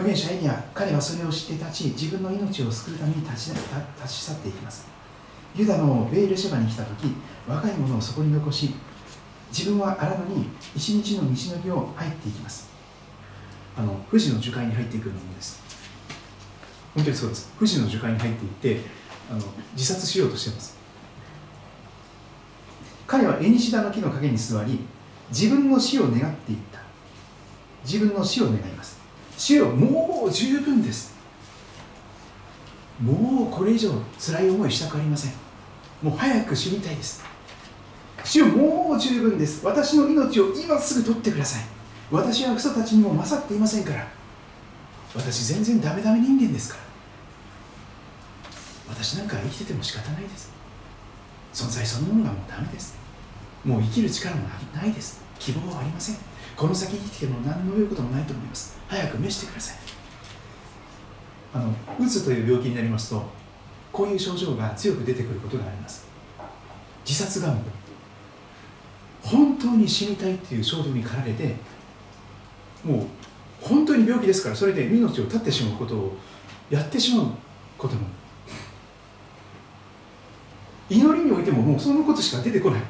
[0.00, 3.60] 預言者エリア彼はそれを知って立ち自分の命を救うために立ち立
[4.08, 4.86] ち去っていきます。
[5.54, 7.12] ユダのベールシェバに来た時
[7.46, 8.74] 若い者をそこに残し
[9.50, 12.70] 自分は荒野に一日の道のりを入っていきます。
[13.76, 15.60] あの富士の樹海に入っていくようなものです。
[16.94, 17.52] 本当にそうです。
[17.58, 18.88] 富士の樹海に入っていって
[19.30, 19.42] あの
[19.74, 20.81] 自殺しようとしてます。
[23.12, 24.78] 彼はエニシダの木の陰に座り
[25.28, 26.80] 自分の死を願っていった。
[27.84, 28.98] 自分の死を願います。
[29.36, 31.14] 主よもう十分です。
[32.98, 35.32] もうこれ以上辛い思いしたくありません。
[36.00, 37.22] もう早く死にたいです。
[38.24, 39.62] 主よもう十分です。
[39.62, 41.64] 私の命を今すぐ取ってください。
[42.10, 44.08] 私はクソたちにも勝っていませんから。
[45.14, 46.82] 私全然ダメダメ人間ですから。
[48.94, 50.50] 私なんか生きてても仕方ないです。
[51.52, 53.01] 存在そのものがもうダメです。
[53.64, 54.42] もう生きる力も
[54.74, 55.22] ないです。
[55.38, 56.16] 希望はありません。
[56.56, 58.78] この先生きても何の言うこともないと思います。
[58.88, 59.76] 早く召してください。
[61.54, 63.22] あのうつという病気になりますと
[63.92, 66.06] こういう症状が強く出てくることがあります。
[67.06, 67.62] 自殺願望。
[69.22, 71.54] 本当に死にたいっていう衝動に駆られて
[72.84, 73.06] もう
[73.60, 76.16] 本当に病気ですからそれで命を絶ってしまうことを
[76.68, 77.26] やってしまう
[77.78, 78.00] ことも。
[80.90, 82.82] 祈りにおいてももうそのことしか出てこない。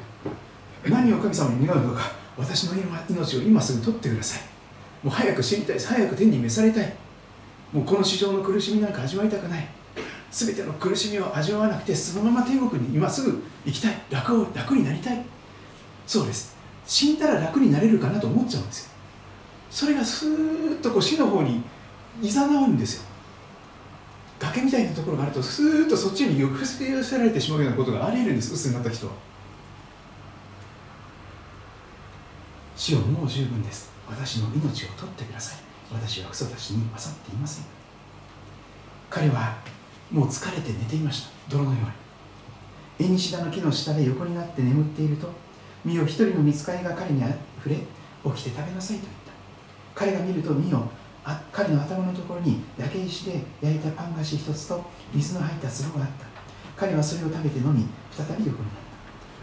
[0.85, 2.73] 何を神様に願うのか私の
[3.09, 4.41] 命を今すぐ取ってください。
[5.05, 6.93] もう早く死にたい早く天に召されたい。
[7.71, 9.67] もうこの市場の苦しみなんか味わいたくない。
[10.31, 14.01] 全ての苦しみを味わわなくてそのまま天国に今すぐ行きたい。
[14.09, 15.23] 楽を楽になりたい。
[16.07, 16.55] そうです。
[16.85, 18.91] 死んだら楽になれるかなと思っちゃうんですよ。
[19.69, 21.63] それがスーッとこう死の方に
[22.21, 23.03] いざなうんですよ。
[24.39, 29.13] 崖みたいなところがあるとスーッとそっちに寄せ寄せられてしまうようなことがあり得るんです鬱になった人は。
[32.75, 33.91] 死をもう十分です。
[34.09, 35.57] 私の命を取ってください。
[35.91, 37.65] 私はクソたちに勝っていません。
[39.09, 39.55] 彼は
[40.11, 41.29] もう疲れて寝ていました。
[41.49, 41.77] 泥のよ
[42.99, 43.07] うに。
[43.07, 45.29] 縁西田の木の下で横になって眠っていると
[45.83, 49.31] 身を一人の見つかりが彼に触れ起きて食べなさいと言った。
[49.95, 50.87] 彼が見ると身を
[51.23, 56.25] あ彼の頭のところに焼け石で焼いたパン菓子一つと水の入った壺があった。
[56.75, 58.57] 彼はそれを食べて飲み再び横になっ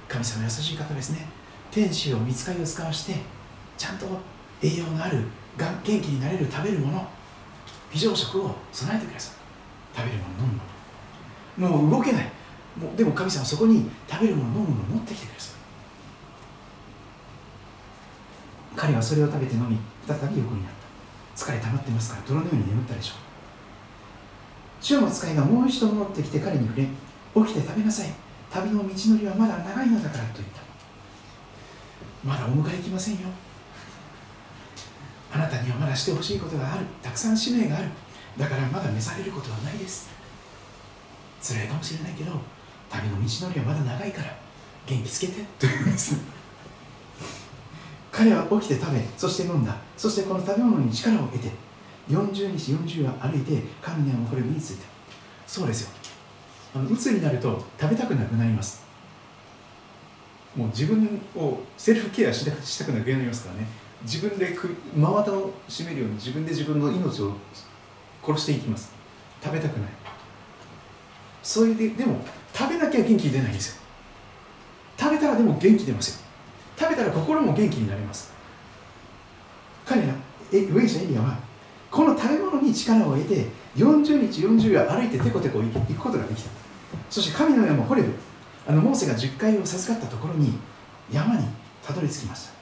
[0.09, 0.15] た。
[0.15, 1.40] 神様優しい方ですね。
[1.71, 3.15] 天使を見つかりを使わして
[3.79, 4.07] ちゃんと
[4.63, 5.25] 栄養のある
[5.57, 7.09] 元気になれる食べるもの
[7.91, 9.35] 非常食を備えてください。
[9.97, 10.51] 食べるもの飲
[11.59, 11.91] むもの。
[11.91, 12.25] もう動けない。
[12.77, 15.55] もうでも神様そこに食べるもの飲むものを持ってきてください。
[18.77, 20.73] 彼はそれを食べて飲み再び横になっ
[21.37, 21.45] た。
[21.45, 23.17] 疲れ溜まってますから泥のように眠ったでしょう。
[24.81, 26.87] 主の使いがもう一度戻ってきて彼に触れ
[27.47, 28.09] 起きて食べなさい。
[28.51, 30.70] 旅の道のりはまだ長いのだからと言った。
[32.25, 33.21] まだお迎え行きませんよ。
[35.33, 36.85] あなたにはまだしてほしいことがある。
[37.03, 37.87] たくさん使命がある。
[38.39, 40.11] だからまだ召されることはないです。
[41.43, 42.33] 辛いかもしれないけど
[42.91, 44.37] 旅の道のりはまだ長いから
[44.87, 45.41] 元気つけて。
[45.59, 46.17] と言うんです。
[48.13, 49.77] 彼は起きて食べそして飲んだ。
[49.97, 51.51] そしてこの食べ物に力を得て
[52.09, 54.85] 40日40夜歩いて神の山これについた。
[55.47, 55.91] そうですよ。
[56.75, 58.90] あの鬱になると食べたくなくなります。
[60.57, 63.67] もう自分をセルフケアしたくしたくなくなりますからね。
[64.03, 64.57] 自分で
[64.95, 67.35] 真綿を締めるように自分で自分の命を
[68.25, 68.93] 殺していきます。
[69.43, 69.91] 食べたくない。
[71.43, 72.21] それででも
[72.53, 73.83] 食べなきゃ元気出ないんですよ。
[74.99, 76.27] 食べたらでも元気出ますよ。
[76.79, 78.33] 食べたら心も元気になります。
[79.87, 80.15] 彼ら
[80.53, 81.39] え預言者エリアは
[81.91, 83.47] この食べ物に力を得て
[83.77, 86.51] 40日40夜歩いてテコテコ行くことができた。
[87.09, 88.13] そして神の山ホレブ
[88.67, 90.59] あのモーセが10回を授かったところに
[91.13, 91.45] 山に
[91.83, 92.53] たどり着きました。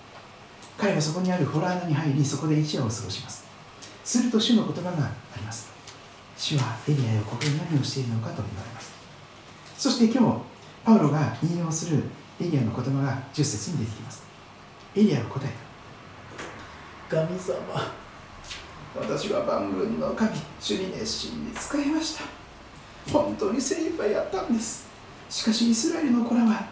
[0.78, 3.44] 彼はそこにあるホラー穴に入りそこで一夜を過ごします。
[4.05, 5.70] すると主の言葉があります。
[6.36, 8.92] 主はエリアよここに何をしているのかと言われます。
[9.76, 10.38] そして今日
[10.84, 12.05] パウロが引用する
[12.40, 14.22] エリアの言葉が10節に出てきます。
[14.94, 15.68] エリアは答えた。
[17.16, 17.55] 神様
[18.94, 22.24] 私は万軍の神主に熱心に使いました
[23.12, 24.88] 本当に精一杯やったんです
[25.29, 26.66] しかしイスラエルの子らは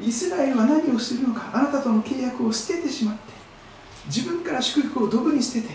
[0.00, 3.20] イスラエルは何をしているのかあなたとの契約を捨ててしまって
[4.06, 5.74] 自分から祝福をドブに捨てて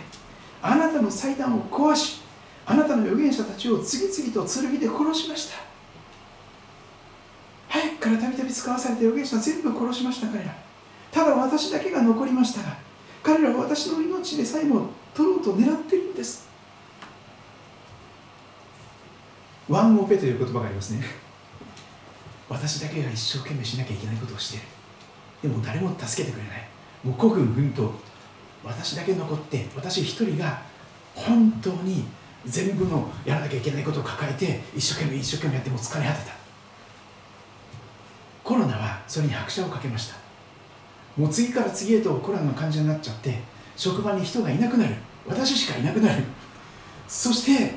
[0.62, 2.22] あなたの祭壇を壊し
[2.66, 5.74] あなたの預言者たちを次々と剣で殺しました。
[7.74, 10.56] 早くからたびたび使わされた預言者全部殺しました彼ら
[11.12, 12.78] ただ私だけが残りましたが
[13.24, 16.47] 彼らは私の命でさえも取ろうと狙っているんです。
[19.70, 21.22] ワンオペという言葉がありますね。
[22.54, 24.66] 私だけが一生懸命しなきゃいけないことをしている。
[25.41, 26.68] でも誰も助けてくれない。
[27.04, 27.89] もう孤軍奮闘。
[28.64, 30.62] 私だけ残って私一人が
[31.16, 32.06] 本当に
[32.45, 36.34] 全部のやらなきゃいけないことを抱えて一生懸命一生懸命やっても疲れ果てた。
[38.43, 40.16] コロナはそれに拍車をかけました。
[41.18, 43.39] もう次から次へとコロナの患者になっちゃって
[43.76, 44.93] 職場に人がいなくなる。
[45.28, 46.24] 私しかいなくなる。
[47.08, 47.74] そして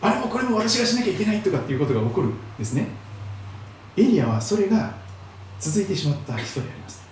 [0.00, 3.03] あれもこれも私がしなきゃいけないとかっていうことが起こるんですね。
[3.96, 4.94] エリアはそれが
[5.60, 7.04] 続いてしまった人であります。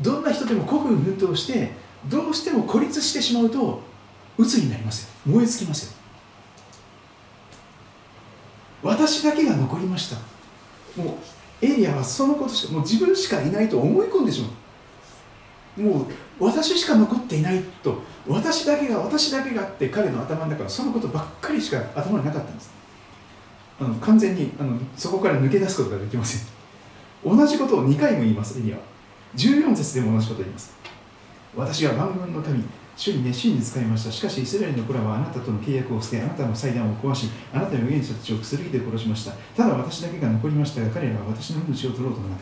[0.00, 1.72] どんな人でも孤軍奮闘して
[2.08, 3.80] どうしても孤立してしまうと
[4.36, 5.34] 鬱になりますよ。
[5.34, 5.92] 燃え尽きますよ。
[8.82, 10.16] 私だけが残りました。
[11.00, 11.18] も
[11.62, 14.48] うエリアはそのことしかもう自分しかいないと思い込んでしま
[15.78, 15.80] う。
[15.80, 16.06] もう
[16.38, 18.02] 私しか残っていないと。
[18.28, 22.75] 私だけが私だけがって彼の頭の中はそのことばっかりしか頭になかったんです。
[23.80, 26.46] あの完全にあのそこから抜け出すことができません。
[27.24, 28.82] 同じことを2回も言いますエリアは
[29.36, 30.74] 14節でも同じことを言います。
[31.54, 34.12] 私は万軍の民主に熱心に使いました。
[34.12, 39.32] しかしイスラエルの子らはあなたとの契約を捨てあなたの祭壇を壊しあなたの預言者たちを薬で殺しました。
[39.54, 42.40] ただ私だけが残りましたが彼らは私の命を取ろうともなく。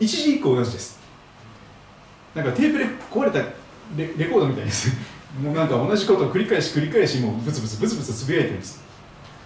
[0.00, 1.00] 一時以降同じです。
[2.34, 3.38] なんかテープで壊れた
[3.96, 4.90] レレコードみたいです。
[5.42, 8.82] も うなんか同じことを繰り返し繰り返しもうブツブツブツブツつぶやいてるんです。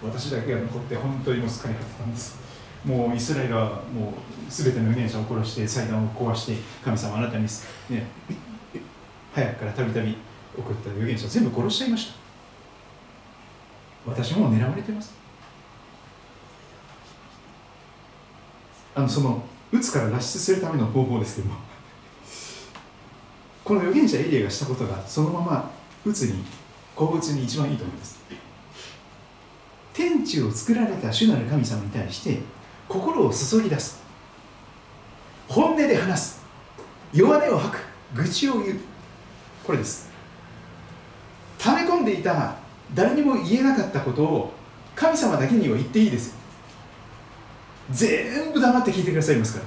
[0.03, 2.37] 私だけが残って本当にもう疲れ果てたんです。
[2.85, 4.13] もうイスラエルはもう
[4.49, 7.49] 全ての預言者を殺して祭壇を壊して神様あなたに、ね、
[9.33, 10.15] 早くからたびたび
[10.57, 12.13] 送った預言者を全部殺しちゃいました。
[14.05, 15.13] 私も狙われてます。
[18.95, 21.55] あのその鬱から脱出するための方法ですけども。
[23.67, 25.69] この預言者エリアがしたことがそのまま
[26.05, 26.41] 鬱に
[26.95, 28.16] 好物に一番いいと思います。
[29.97, 32.37] 天地を作られた主なる神様に対して
[32.87, 33.99] 心を注ぎ出す。
[35.47, 36.45] 本音で話す。
[37.11, 37.79] 弱音を吐く。
[38.13, 38.79] 愚痴を言う。
[39.65, 40.07] これです。
[41.57, 42.57] 溜め込んでいた
[42.93, 44.53] 誰にも言えなかったことを
[44.95, 46.27] 神様だけには言っていいです。
[46.29, 46.35] よ
[47.89, 49.61] 全部黙って聞いてくださいますか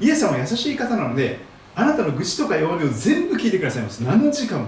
[0.00, 0.04] ら。
[0.04, 1.38] イエス様は優しい方なので
[1.76, 4.00] あなたの愚痴とか弱音を全部聞いてくださいます。
[4.00, 4.66] 何時間も。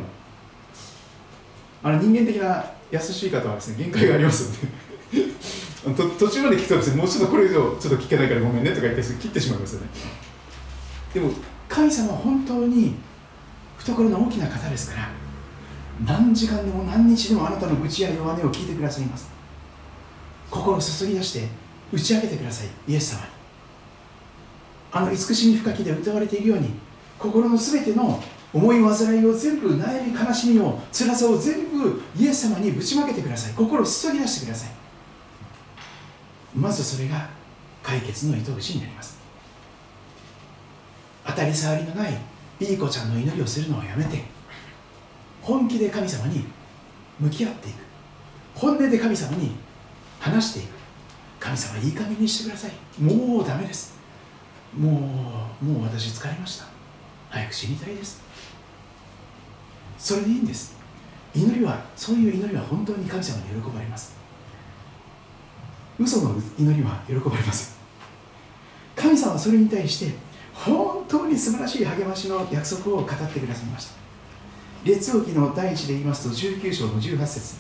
[1.83, 4.84] あの人間的な優しい方はですね限界がありますので。
[6.19, 9.89] 途中まで聞くとですねもうちょっとこれ以上ちょっと聞けないからごめんねとか言って切ってしまいますよね
[11.13, 11.31] でも
[11.69, 12.95] 神様は本当に
[13.79, 15.25] 懐の大きな方ですから
[16.03, 19.29] 何時間でも何日でもあなたの愚痴や弱音を聞いてくださいます。
[20.51, 21.49] 心を注ぎ出して
[21.93, 22.69] 打ち明けてください。
[22.89, 23.21] イエス様。
[23.21, 23.27] に
[24.93, 26.71] あの慈しみ深きで歌われているように
[27.19, 33.55] 心のすべての思い煩いを全部悩み悲しみを辛さを全部イエス様にぶちまけてください。
[33.55, 34.84] 心を注ぎ出してください。
[36.55, 37.29] まずそれが
[37.83, 39.19] 解決の糸口になります。
[41.27, 42.17] 当たり障りのない
[42.61, 44.23] いい子ちゃんの祈りをするのはやめて
[45.43, 46.45] 本気で神様に
[47.19, 47.77] 向き合っていく。
[48.55, 49.53] 本音で神様に
[50.21, 50.69] 話していく。
[51.41, 53.03] 神様いい加減にしてください。
[53.03, 53.95] もうダメです。
[54.79, 54.91] も
[55.61, 56.67] うもう私疲れました。
[57.31, 58.23] 早く死にたいです。
[59.99, 60.77] それでいいんです。
[61.35, 64.24] 祈りはそういう祈りは本当に神様に喜ばれます。
[65.99, 67.79] 嘘の祈りは喜ばれます
[68.97, 70.15] 神様はそれに対して
[70.55, 73.95] 本当に素晴らしい励ましの約束を語ってくださいました。
[74.85, 77.57] 列王記の第一で言いますと19章の18節。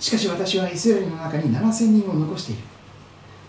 [0.00, 2.62] しかし私はイスラエルの中に7000人を残している。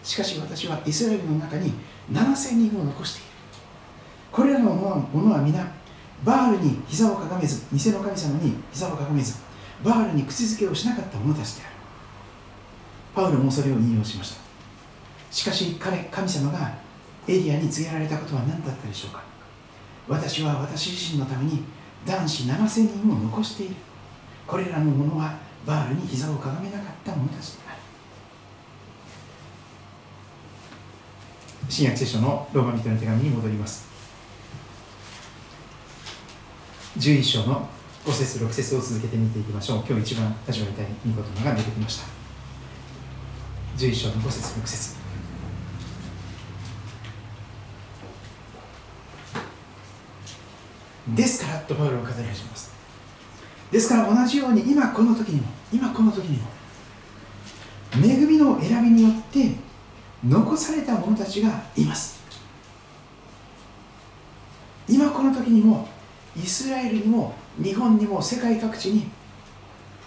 [0.04, 1.74] しかし私はイスラエルの中に
[2.12, 3.28] 7000人を残している。
[4.32, 5.66] これらのものは皆
[6.24, 9.40] バールに膝をかがめず偽の神様に膝をかがめず
[9.84, 11.81] バールに口づけをしなかった者たちである。
[13.14, 14.42] パウロもそれを引用しました。
[15.32, 16.74] しかし彼神様が
[17.28, 19.24] エリアに告げられたことは何だったでしょうか。
[20.08, 21.64] 私は私自身のために
[22.06, 23.76] 男子7000人を残している。
[24.48, 27.78] これらの者はバールに膝をかがめなかった者たちである。
[31.70, 33.88] 新約聖書のローマ人の手紙に戻ります。
[36.98, 37.70] 11章の
[38.06, 39.84] 5節6節を続けて見ていきましょう。
[39.88, 42.21] 今日一番味わいたい見事が出てきました。
[43.78, 44.96] 11章の5節6節。
[51.16, 52.72] ですからとパウロを語り始めます。
[53.72, 56.48] ですから同じように今この時にも今この時にも
[57.96, 59.56] 恵みの選びによって
[60.24, 62.22] 残された者たちがいます。
[64.88, 65.88] 今この時にも
[66.36, 69.08] イスラエルにも日本にも世界各地に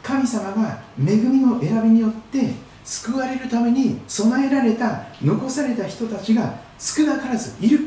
[0.03, 2.51] 神様が恵みの選びによって
[2.85, 7.81] 救われるために備えられた残された人たちが少なからずいる。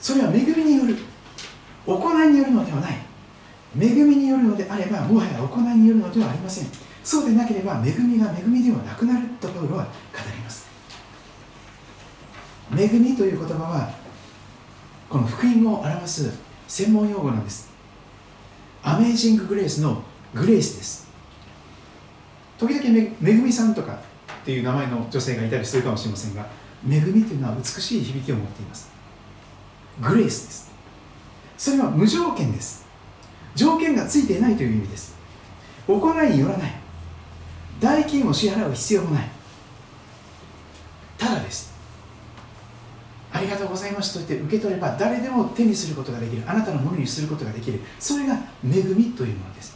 [0.00, 0.96] それは恵みによる。
[1.86, 2.96] 行いによるのではない。
[3.78, 6.68] 恵みによるのであればもはや行いによるのではありません。
[7.02, 9.90] そうでなければ恵みが恵みではなくなるとパウロは語
[10.34, 10.66] ります。
[12.76, 13.94] 恵みという言葉は
[15.08, 16.32] この福音を表す
[16.66, 17.70] 専門用語なんです。
[18.82, 20.02] アメージング・グレースの
[20.34, 21.03] グレースです。
[22.66, 23.98] 時々めめぐみさんとかっ
[24.44, 26.46] ていう名前の女性がいたりするかもしれませんが
[26.88, 28.90] 恵みというのは美しい響きを持っています。
[30.00, 30.72] グレースです。
[31.56, 32.86] それは無条件です。
[33.54, 35.16] 条件がついていないという意味です。
[35.86, 36.72] 行いによらない。
[37.80, 39.28] 代金を支払う必要もない。
[41.18, 41.72] ただです。
[43.32, 46.42] ありがとうございますと言って受け取れば誰でも手にすることができる。
[46.46, 47.80] あなたのものにすることができる。
[47.98, 48.34] それが
[48.64, 49.73] 恵みというものです。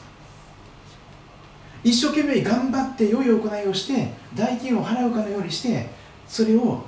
[1.85, 5.89] 一生懸命頑張って良い行いをして代金を払うかのようにして
[6.27, 6.85] それを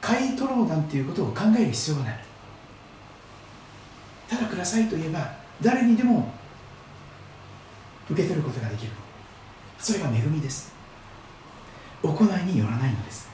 [0.00, 2.18] 買い取ろうなんていうことを考える必要がない。
[4.28, 6.30] ただくださいと言えば誰にでも
[8.10, 8.92] 受け取ることができる。
[9.78, 10.74] それが恵みです。
[12.02, 13.28] 行いによらないのです。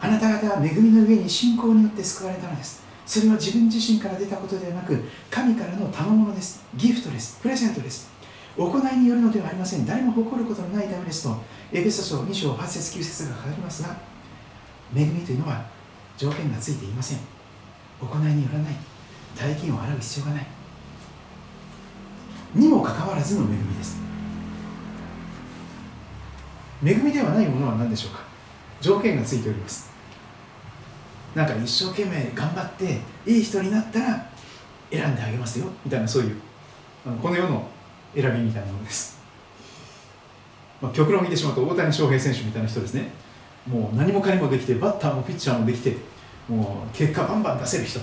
[0.00, 2.82] あなた方は恵みの上に信仰によって救われたのです。
[3.04, 6.62] それは自分自身から出たことではなく神からの賜物です。
[6.76, 7.38] ギフトです。
[7.40, 8.10] プレゼントです。
[8.58, 9.86] 行いによるのではありません。
[9.86, 11.36] 誰も誇ることのないためですと
[11.72, 13.96] エペソ書2章8節9節が書かれますが
[14.94, 15.64] 恵みというのは
[16.16, 17.18] 条件がついていません。
[18.00, 18.74] 行いによらない。
[19.36, 20.46] 大金を払う必要がない。
[22.54, 23.98] にもかかわらずの恵みです。
[26.84, 28.20] 恵みではないものは何でしょうか？
[28.80, 29.90] 条件がついております。
[31.34, 34.26] なんか一生懸命頑張っていい人になったら
[34.90, 35.66] 選んであげますよ。
[35.84, 36.40] みたいなそういう
[37.22, 37.68] この世の
[38.14, 39.18] 選びみたいなものです、
[40.80, 43.10] まあ、極論言ってしまうと大谷翔平選手みたいな人ですね。
[43.66, 45.96] もう何もかにもできてバッターもピッチャーもできて
[46.48, 48.00] もう結果バンバン出せる人。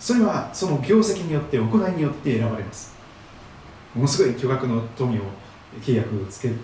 [0.00, 2.94] それはその業績によって行いによって選ばれます。
[3.94, 5.22] ものすごい巨額の富を
[5.80, 6.56] 契約をつける。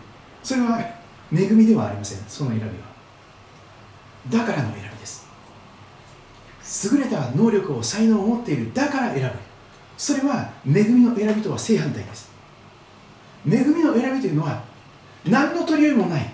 [0.42, 0.80] それは
[1.32, 2.18] 恵みではありません。
[2.26, 2.72] その選びは。
[4.28, 5.28] だからの選びです。
[6.92, 8.72] 優れた能力を才能を持っている。
[8.74, 9.30] だから選ぶ。
[9.96, 12.29] それは恵みの選びとは正反対です。
[13.46, 14.62] 恵みの選びというのは
[15.24, 16.30] 何の取り柄もない。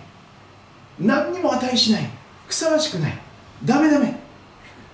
[0.98, 2.08] 何にも値しない。
[2.46, 3.18] ふさわしくない。
[3.64, 4.14] ダメダメ。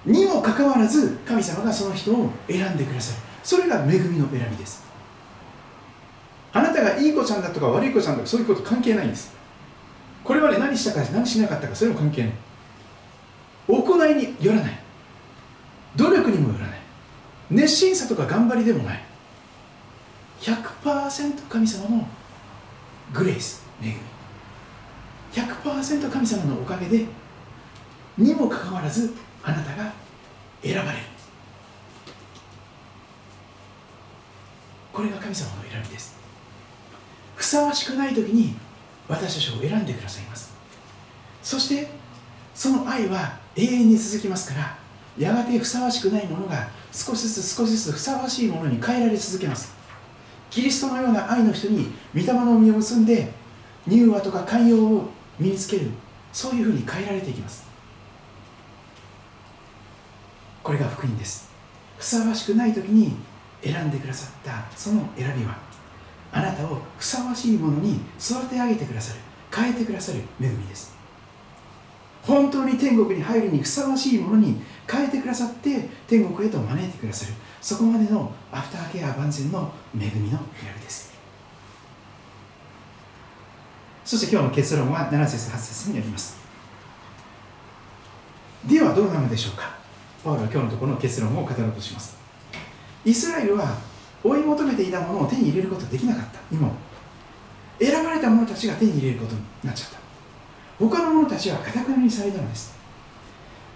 [0.04, 4.82] にもかかわらず神様がその人を選んでくださるそれが恵みの選びです。
[6.52, 9.34] あなたがいい子ちゃんだとか悪い子ちゃんとかそういうこと関係ないんです。
[10.24, 12.32] これまで何したか何しなかったかそれも関係ない。
[13.68, 14.78] 行いによらない。
[15.96, 16.78] 努力にもよらない。
[17.50, 19.00] 熱心さとか頑張りでもない。
[20.42, 22.06] 100%神様の
[23.14, 23.94] グレイス恵み。
[25.32, 27.06] 100%神様のおかげで
[28.18, 29.14] にもかかわらず
[29.44, 29.92] あなたが
[30.60, 31.04] 選ばれる。
[34.92, 36.16] これが神様の選びです。
[37.36, 38.56] ふさわしくない時に
[39.08, 40.52] 私たちを選んでくださいます。
[41.40, 41.88] そして
[42.52, 44.76] その愛は永遠に続きますから
[45.16, 49.71] やがてふさわしくないものが少しずつ少しずつふさわしいものに変えられ続けます。
[50.52, 53.32] キリストのような愛の人に御霊の実を結んで
[53.88, 55.08] 乳和とか寛容を
[55.40, 55.90] 身につける
[56.30, 57.66] そういうふうに変えられていきます。
[60.62, 61.50] これが福音です。
[61.96, 63.16] ふさわしくない時に
[63.64, 65.56] 選んでくださったその選びは
[66.30, 69.20] あなたをふさわしいものに育て上げてくださる
[69.54, 70.94] 変えてくださる恵みです。
[72.22, 77.32] 本当に天国に入るにふさわしいものに変えてくださって天国へと招いてくださる。
[77.62, 81.12] そこまでのアフターケア万全の恵みの選びです。
[84.04, 86.36] そして今日の結論は7節8節にあります。
[88.66, 89.76] ではどうなのでしょうか？
[90.24, 92.16] パウロは今日のところの結論を語ろうとします。
[93.04, 93.76] イスラエルは
[94.24, 96.40] 追い求めていたものを手に入れることができなかった。
[96.50, 96.68] 今
[97.78, 99.98] 選ばれた者たちが手に入れることになっちゃった。
[100.80, 102.76] 他の者たちはかたくなにされたのです。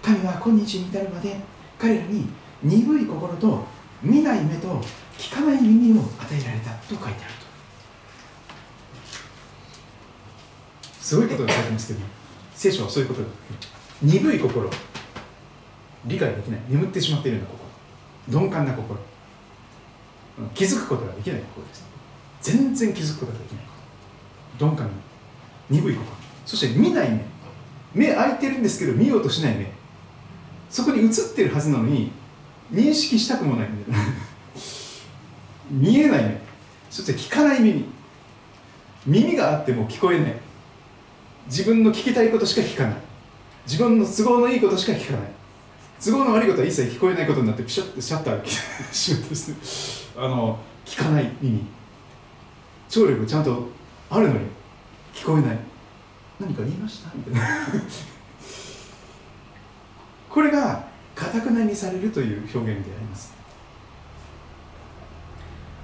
[0.01, 1.37] 神は今日に至るまで
[1.79, 2.27] 彼らに
[2.61, 4.81] 鈍い心と見ない目と
[5.17, 7.47] 聞かない耳を与えられたと書いてあると。
[11.01, 11.99] すごいことが書いてますけど
[12.53, 13.27] 聖書はそういうことだ。
[14.01, 14.69] 鈍い心。
[16.05, 16.61] 理解できない。
[16.69, 18.41] 眠ってしまっているような心。
[18.41, 18.99] 鈍感な心。
[20.53, 21.87] 気づくことができない心です。
[22.41, 23.63] 全然気づくことができない
[24.59, 24.93] 鈍感な。
[25.69, 26.05] 鈍い心。
[26.45, 27.25] そして見ない目。
[27.93, 29.71] 目開いてるんですけど見ようとしない目。
[30.69, 32.11] そこに映ってるはずなのに
[32.71, 33.69] 認識したくもない。
[33.69, 34.01] みたいな
[35.69, 36.41] 見えない目
[36.89, 37.85] そして聞かない耳。
[39.05, 40.35] 耳があっても聞こえない。
[41.47, 42.95] 自分の聞きたいことしか聞かない。
[43.65, 45.21] 自分の都合のいいことしか聞かない。
[46.03, 51.65] 都合の悪いことは一切聞こえないことになってピシャッとシャッター閉めてですねあの聞かない耳。
[52.89, 53.67] 聴力ちゃんと
[54.09, 54.39] あるのに
[55.13, 55.57] 聞こえない。
[56.39, 57.11] 何か言いました？
[57.15, 57.41] みたいな。
[60.29, 60.85] これが
[61.17, 63.33] かたくなにされるという表現であります。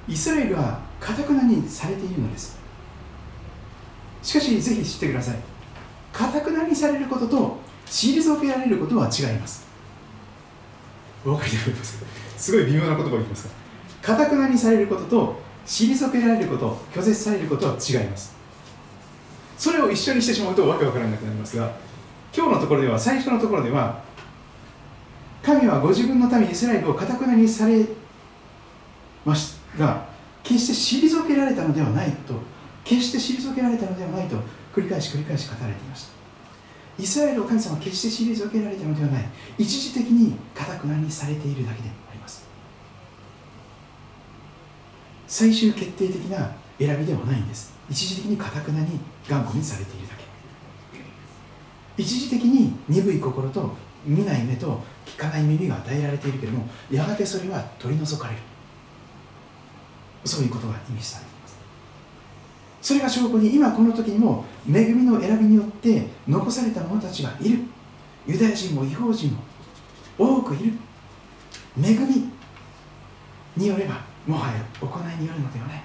[0.08, 2.60] イスラエルはかたくなにされているのです。
[4.22, 5.38] しかしぜひ知ってください。
[6.12, 7.58] かたくなにされることと
[7.88, 9.66] 退けられることは違います。
[11.26, 12.06] お分かりになりますか？
[12.38, 13.54] すごい微妙な言葉を言いますか？
[14.14, 18.36] かたくなにされることと退けられること拒絶されることは違います。
[19.58, 21.76] それを一緒にしてしまうとわけわからなくなりますが
[22.36, 24.04] 今日のところでは最初のところでは
[25.44, 27.86] 神はご自分の民イスラエルをかたくなにされ
[29.26, 30.06] ましたが
[30.42, 32.36] 決して退けられたのではないと
[32.86, 34.38] 決して退けられたのではないと
[34.74, 36.14] 繰り返し繰り返し語られていました。
[36.98, 39.26] イスラエルを神様は決して退けられたのではない
[39.58, 42.46] 一時的にかたくなにされているだけであります。
[45.28, 47.74] 最終決定的な選びではないんです。
[47.90, 50.24] 一時的にかたくなに頑固にされているだけ。
[51.98, 53.76] 一時的に鈍い心と
[54.06, 58.40] 見ない目と聞かない耳が与えられているけれどもやがてそれは取り除かれる。
[60.26, 61.58] そういうことが意味されています。
[62.82, 67.60] それが証拠に今この時にも恵みの選びによって残された者たちがいる。
[68.26, 69.44] ユダヤ人も違法人も
[70.18, 70.74] 多くいる。
[71.82, 72.30] 恵み
[73.58, 75.84] によればもはや行いによるのではない。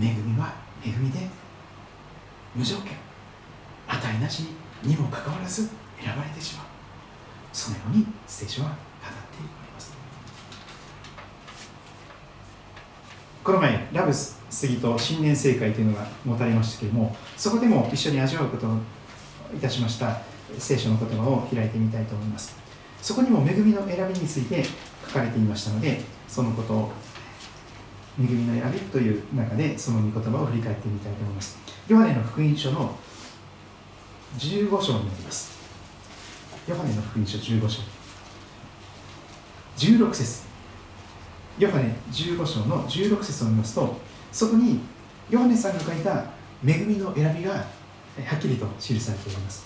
[0.00, 0.54] 恵みは
[0.84, 1.28] 恵みで
[2.54, 2.92] 無条件
[3.86, 4.44] 値なし
[4.82, 5.68] にもかかわらず
[6.00, 6.71] 選ばれてしまう。
[7.52, 8.78] そのように聖書は語って
[9.38, 9.92] おります。
[13.44, 18.78] この前ラブス杉と新年正会というのが持たれましたけれどもそこでも一緒に味わうことを
[19.54, 20.20] いたしました
[20.58, 22.56] 聖書の言葉を開いてみたいと思います。
[23.00, 24.64] そこにも恵みの選びについて
[25.06, 26.92] 書かれていましたのでそのことを
[28.18, 31.58] 恵みの選びという中でその御言葉を振り返ってみたいと思います。
[31.88, 32.96] ヨハネの福音書の
[34.38, 35.51] 15章になります。
[36.68, 37.82] ヨハネの福音書15章。
[39.76, 40.42] 16節。
[41.58, 43.96] ヨハネ15章の16節を見ますと
[44.30, 44.80] そこに
[45.28, 46.24] ヨハネさんが書いた
[46.66, 47.66] 恵みの選びがは
[48.36, 49.64] っきりと記されております。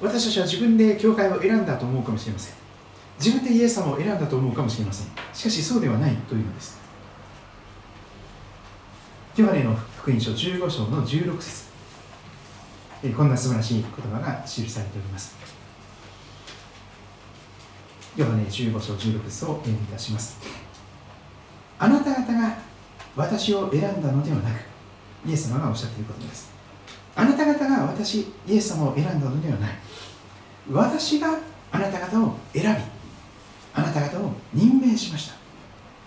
[0.00, 2.54] 私たちは自分で教会を選んだと思うかもしれません。
[3.18, 5.06] 自分でイエス様を選んだと思うかもしれません。
[5.32, 6.80] しかしそうではないというのです。
[9.36, 11.63] ヨハネの福音書15章の16節。
[13.12, 15.36] こんな素晴らしい言葉が記されております。
[18.16, 20.38] ヨハネ15章16節を読みいたします。
[21.78, 22.58] あなた方が
[23.16, 24.60] 私を選んだのではなく
[25.26, 26.52] イエス様がおっしゃっていることです。
[27.16, 29.70] あなた方が私イエス様を選んだのではない。
[30.70, 31.38] 私が
[31.72, 32.68] あなた方を選び
[33.74, 35.34] あなた方を任命しました。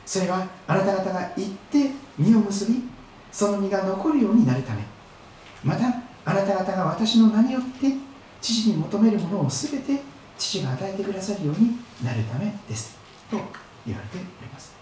[0.06, 2.84] それはあなた方が行って実を結び
[3.32, 4.82] その実が残るようになるため。
[5.64, 7.94] またあなた方が私の名によって
[8.41, 10.02] 父に求めるものを全て
[10.38, 12.98] 父が与えてくださるようになるためです。
[13.32, 13.38] と
[13.86, 14.76] 言われております。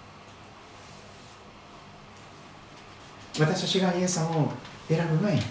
[3.39, 4.51] 私たちがイエス様を
[4.89, 5.41] 選ぶ前に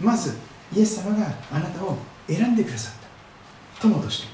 [0.00, 0.36] まず
[0.74, 1.96] イエス様があなたを
[2.26, 3.00] 選んでくださっ
[3.76, 3.82] た。
[3.82, 4.28] 友として。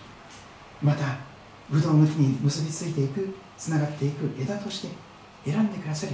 [0.82, 1.18] また
[1.68, 4.88] ブドウの木に結びついていくつながっていく枝として
[5.44, 6.12] 選んでくださり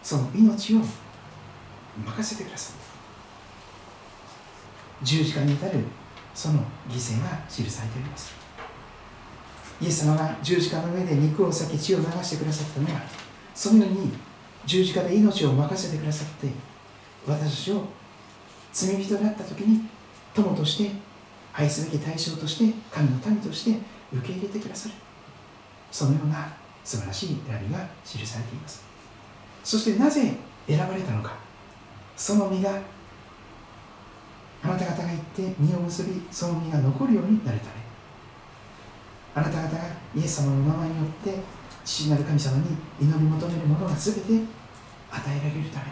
[0.00, 0.78] その命を
[2.04, 2.77] 任せてくださった。
[5.02, 5.84] 十字架に至る
[6.34, 8.32] その犠牲が記されております。
[9.80, 13.02] イエス様が十字架の上で肉を裂き血を流してくださったのは
[13.54, 14.12] そのように
[14.66, 16.48] 十字架で命を任せてくださって
[17.26, 17.84] 私たちを
[18.72, 19.88] 罪人になった時に
[20.34, 20.90] 友として
[21.54, 23.78] 愛すべき対象として神の民として
[24.12, 24.94] 受け入れてくださる。
[25.90, 26.52] そのような
[26.84, 28.84] 素晴らしい選びが記されています。
[29.64, 30.34] そしてなぜ
[30.66, 31.36] 選ばれたのか。
[32.16, 32.80] その実が
[34.62, 37.70] あなた方が行って実を結びその実が残るようになるため
[39.34, 39.84] あなた方が
[40.16, 41.34] イエス様の名前によって
[41.84, 42.64] 父なる神様に
[43.00, 45.86] 祈り求めるものが全て与えられるため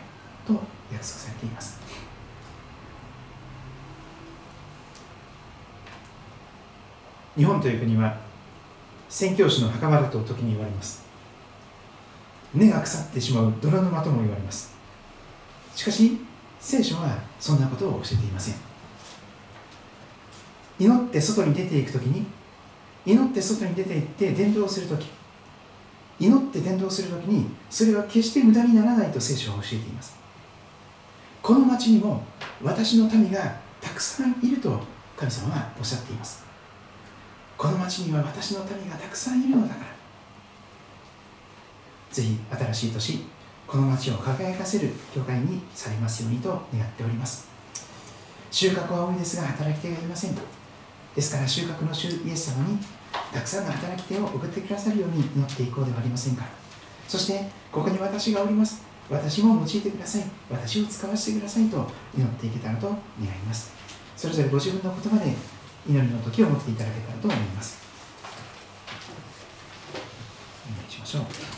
[0.47, 0.52] と
[0.93, 1.80] 約束されています。
[7.36, 8.18] 日本という国は
[9.09, 11.05] 宣教師の墓場だと時に言われます。
[12.55, 14.74] 根が腐ってしまう泥沼とも言われます。
[15.74, 16.18] しかし
[16.59, 18.54] 聖書はそんなことを教えていません。
[20.78, 22.26] 祈って外に出ていくときに
[23.06, 25.06] 祈って外に出て行って伝道するとき
[26.18, 30.16] 祈って伝道するときにそれは決して無駄にならないと聖書は教えています。
[31.42, 32.22] この町にも
[32.62, 34.80] 私の民がたくさんいると
[35.16, 36.44] 神様はおっしゃっています。
[37.56, 39.86] この町には私の民がたくさんいるのだから。
[42.10, 43.24] ぜひ新しい年
[43.66, 47.48] この町を輝かせる教会にされますようにと願っております。
[48.51, 50.34] 収穫は多いですが働き手がいません
[51.14, 52.78] ですから収穫の主イエス様に
[53.32, 56.44] たくさんの働き手を送ってくださるように祈っていこうではありませんか
[57.09, 58.84] そしてここに私がおります。
[59.09, 60.22] 私も用いてください。
[60.51, 61.86] 私を使わせてくださいと
[62.16, 63.72] 祈っていけたらと願います。
[64.16, 65.32] それぞれご自分の言葉で
[65.88, 67.78] 祈りの時を持っていただけたらと思います。
[70.72, 71.56] お願いしましょう。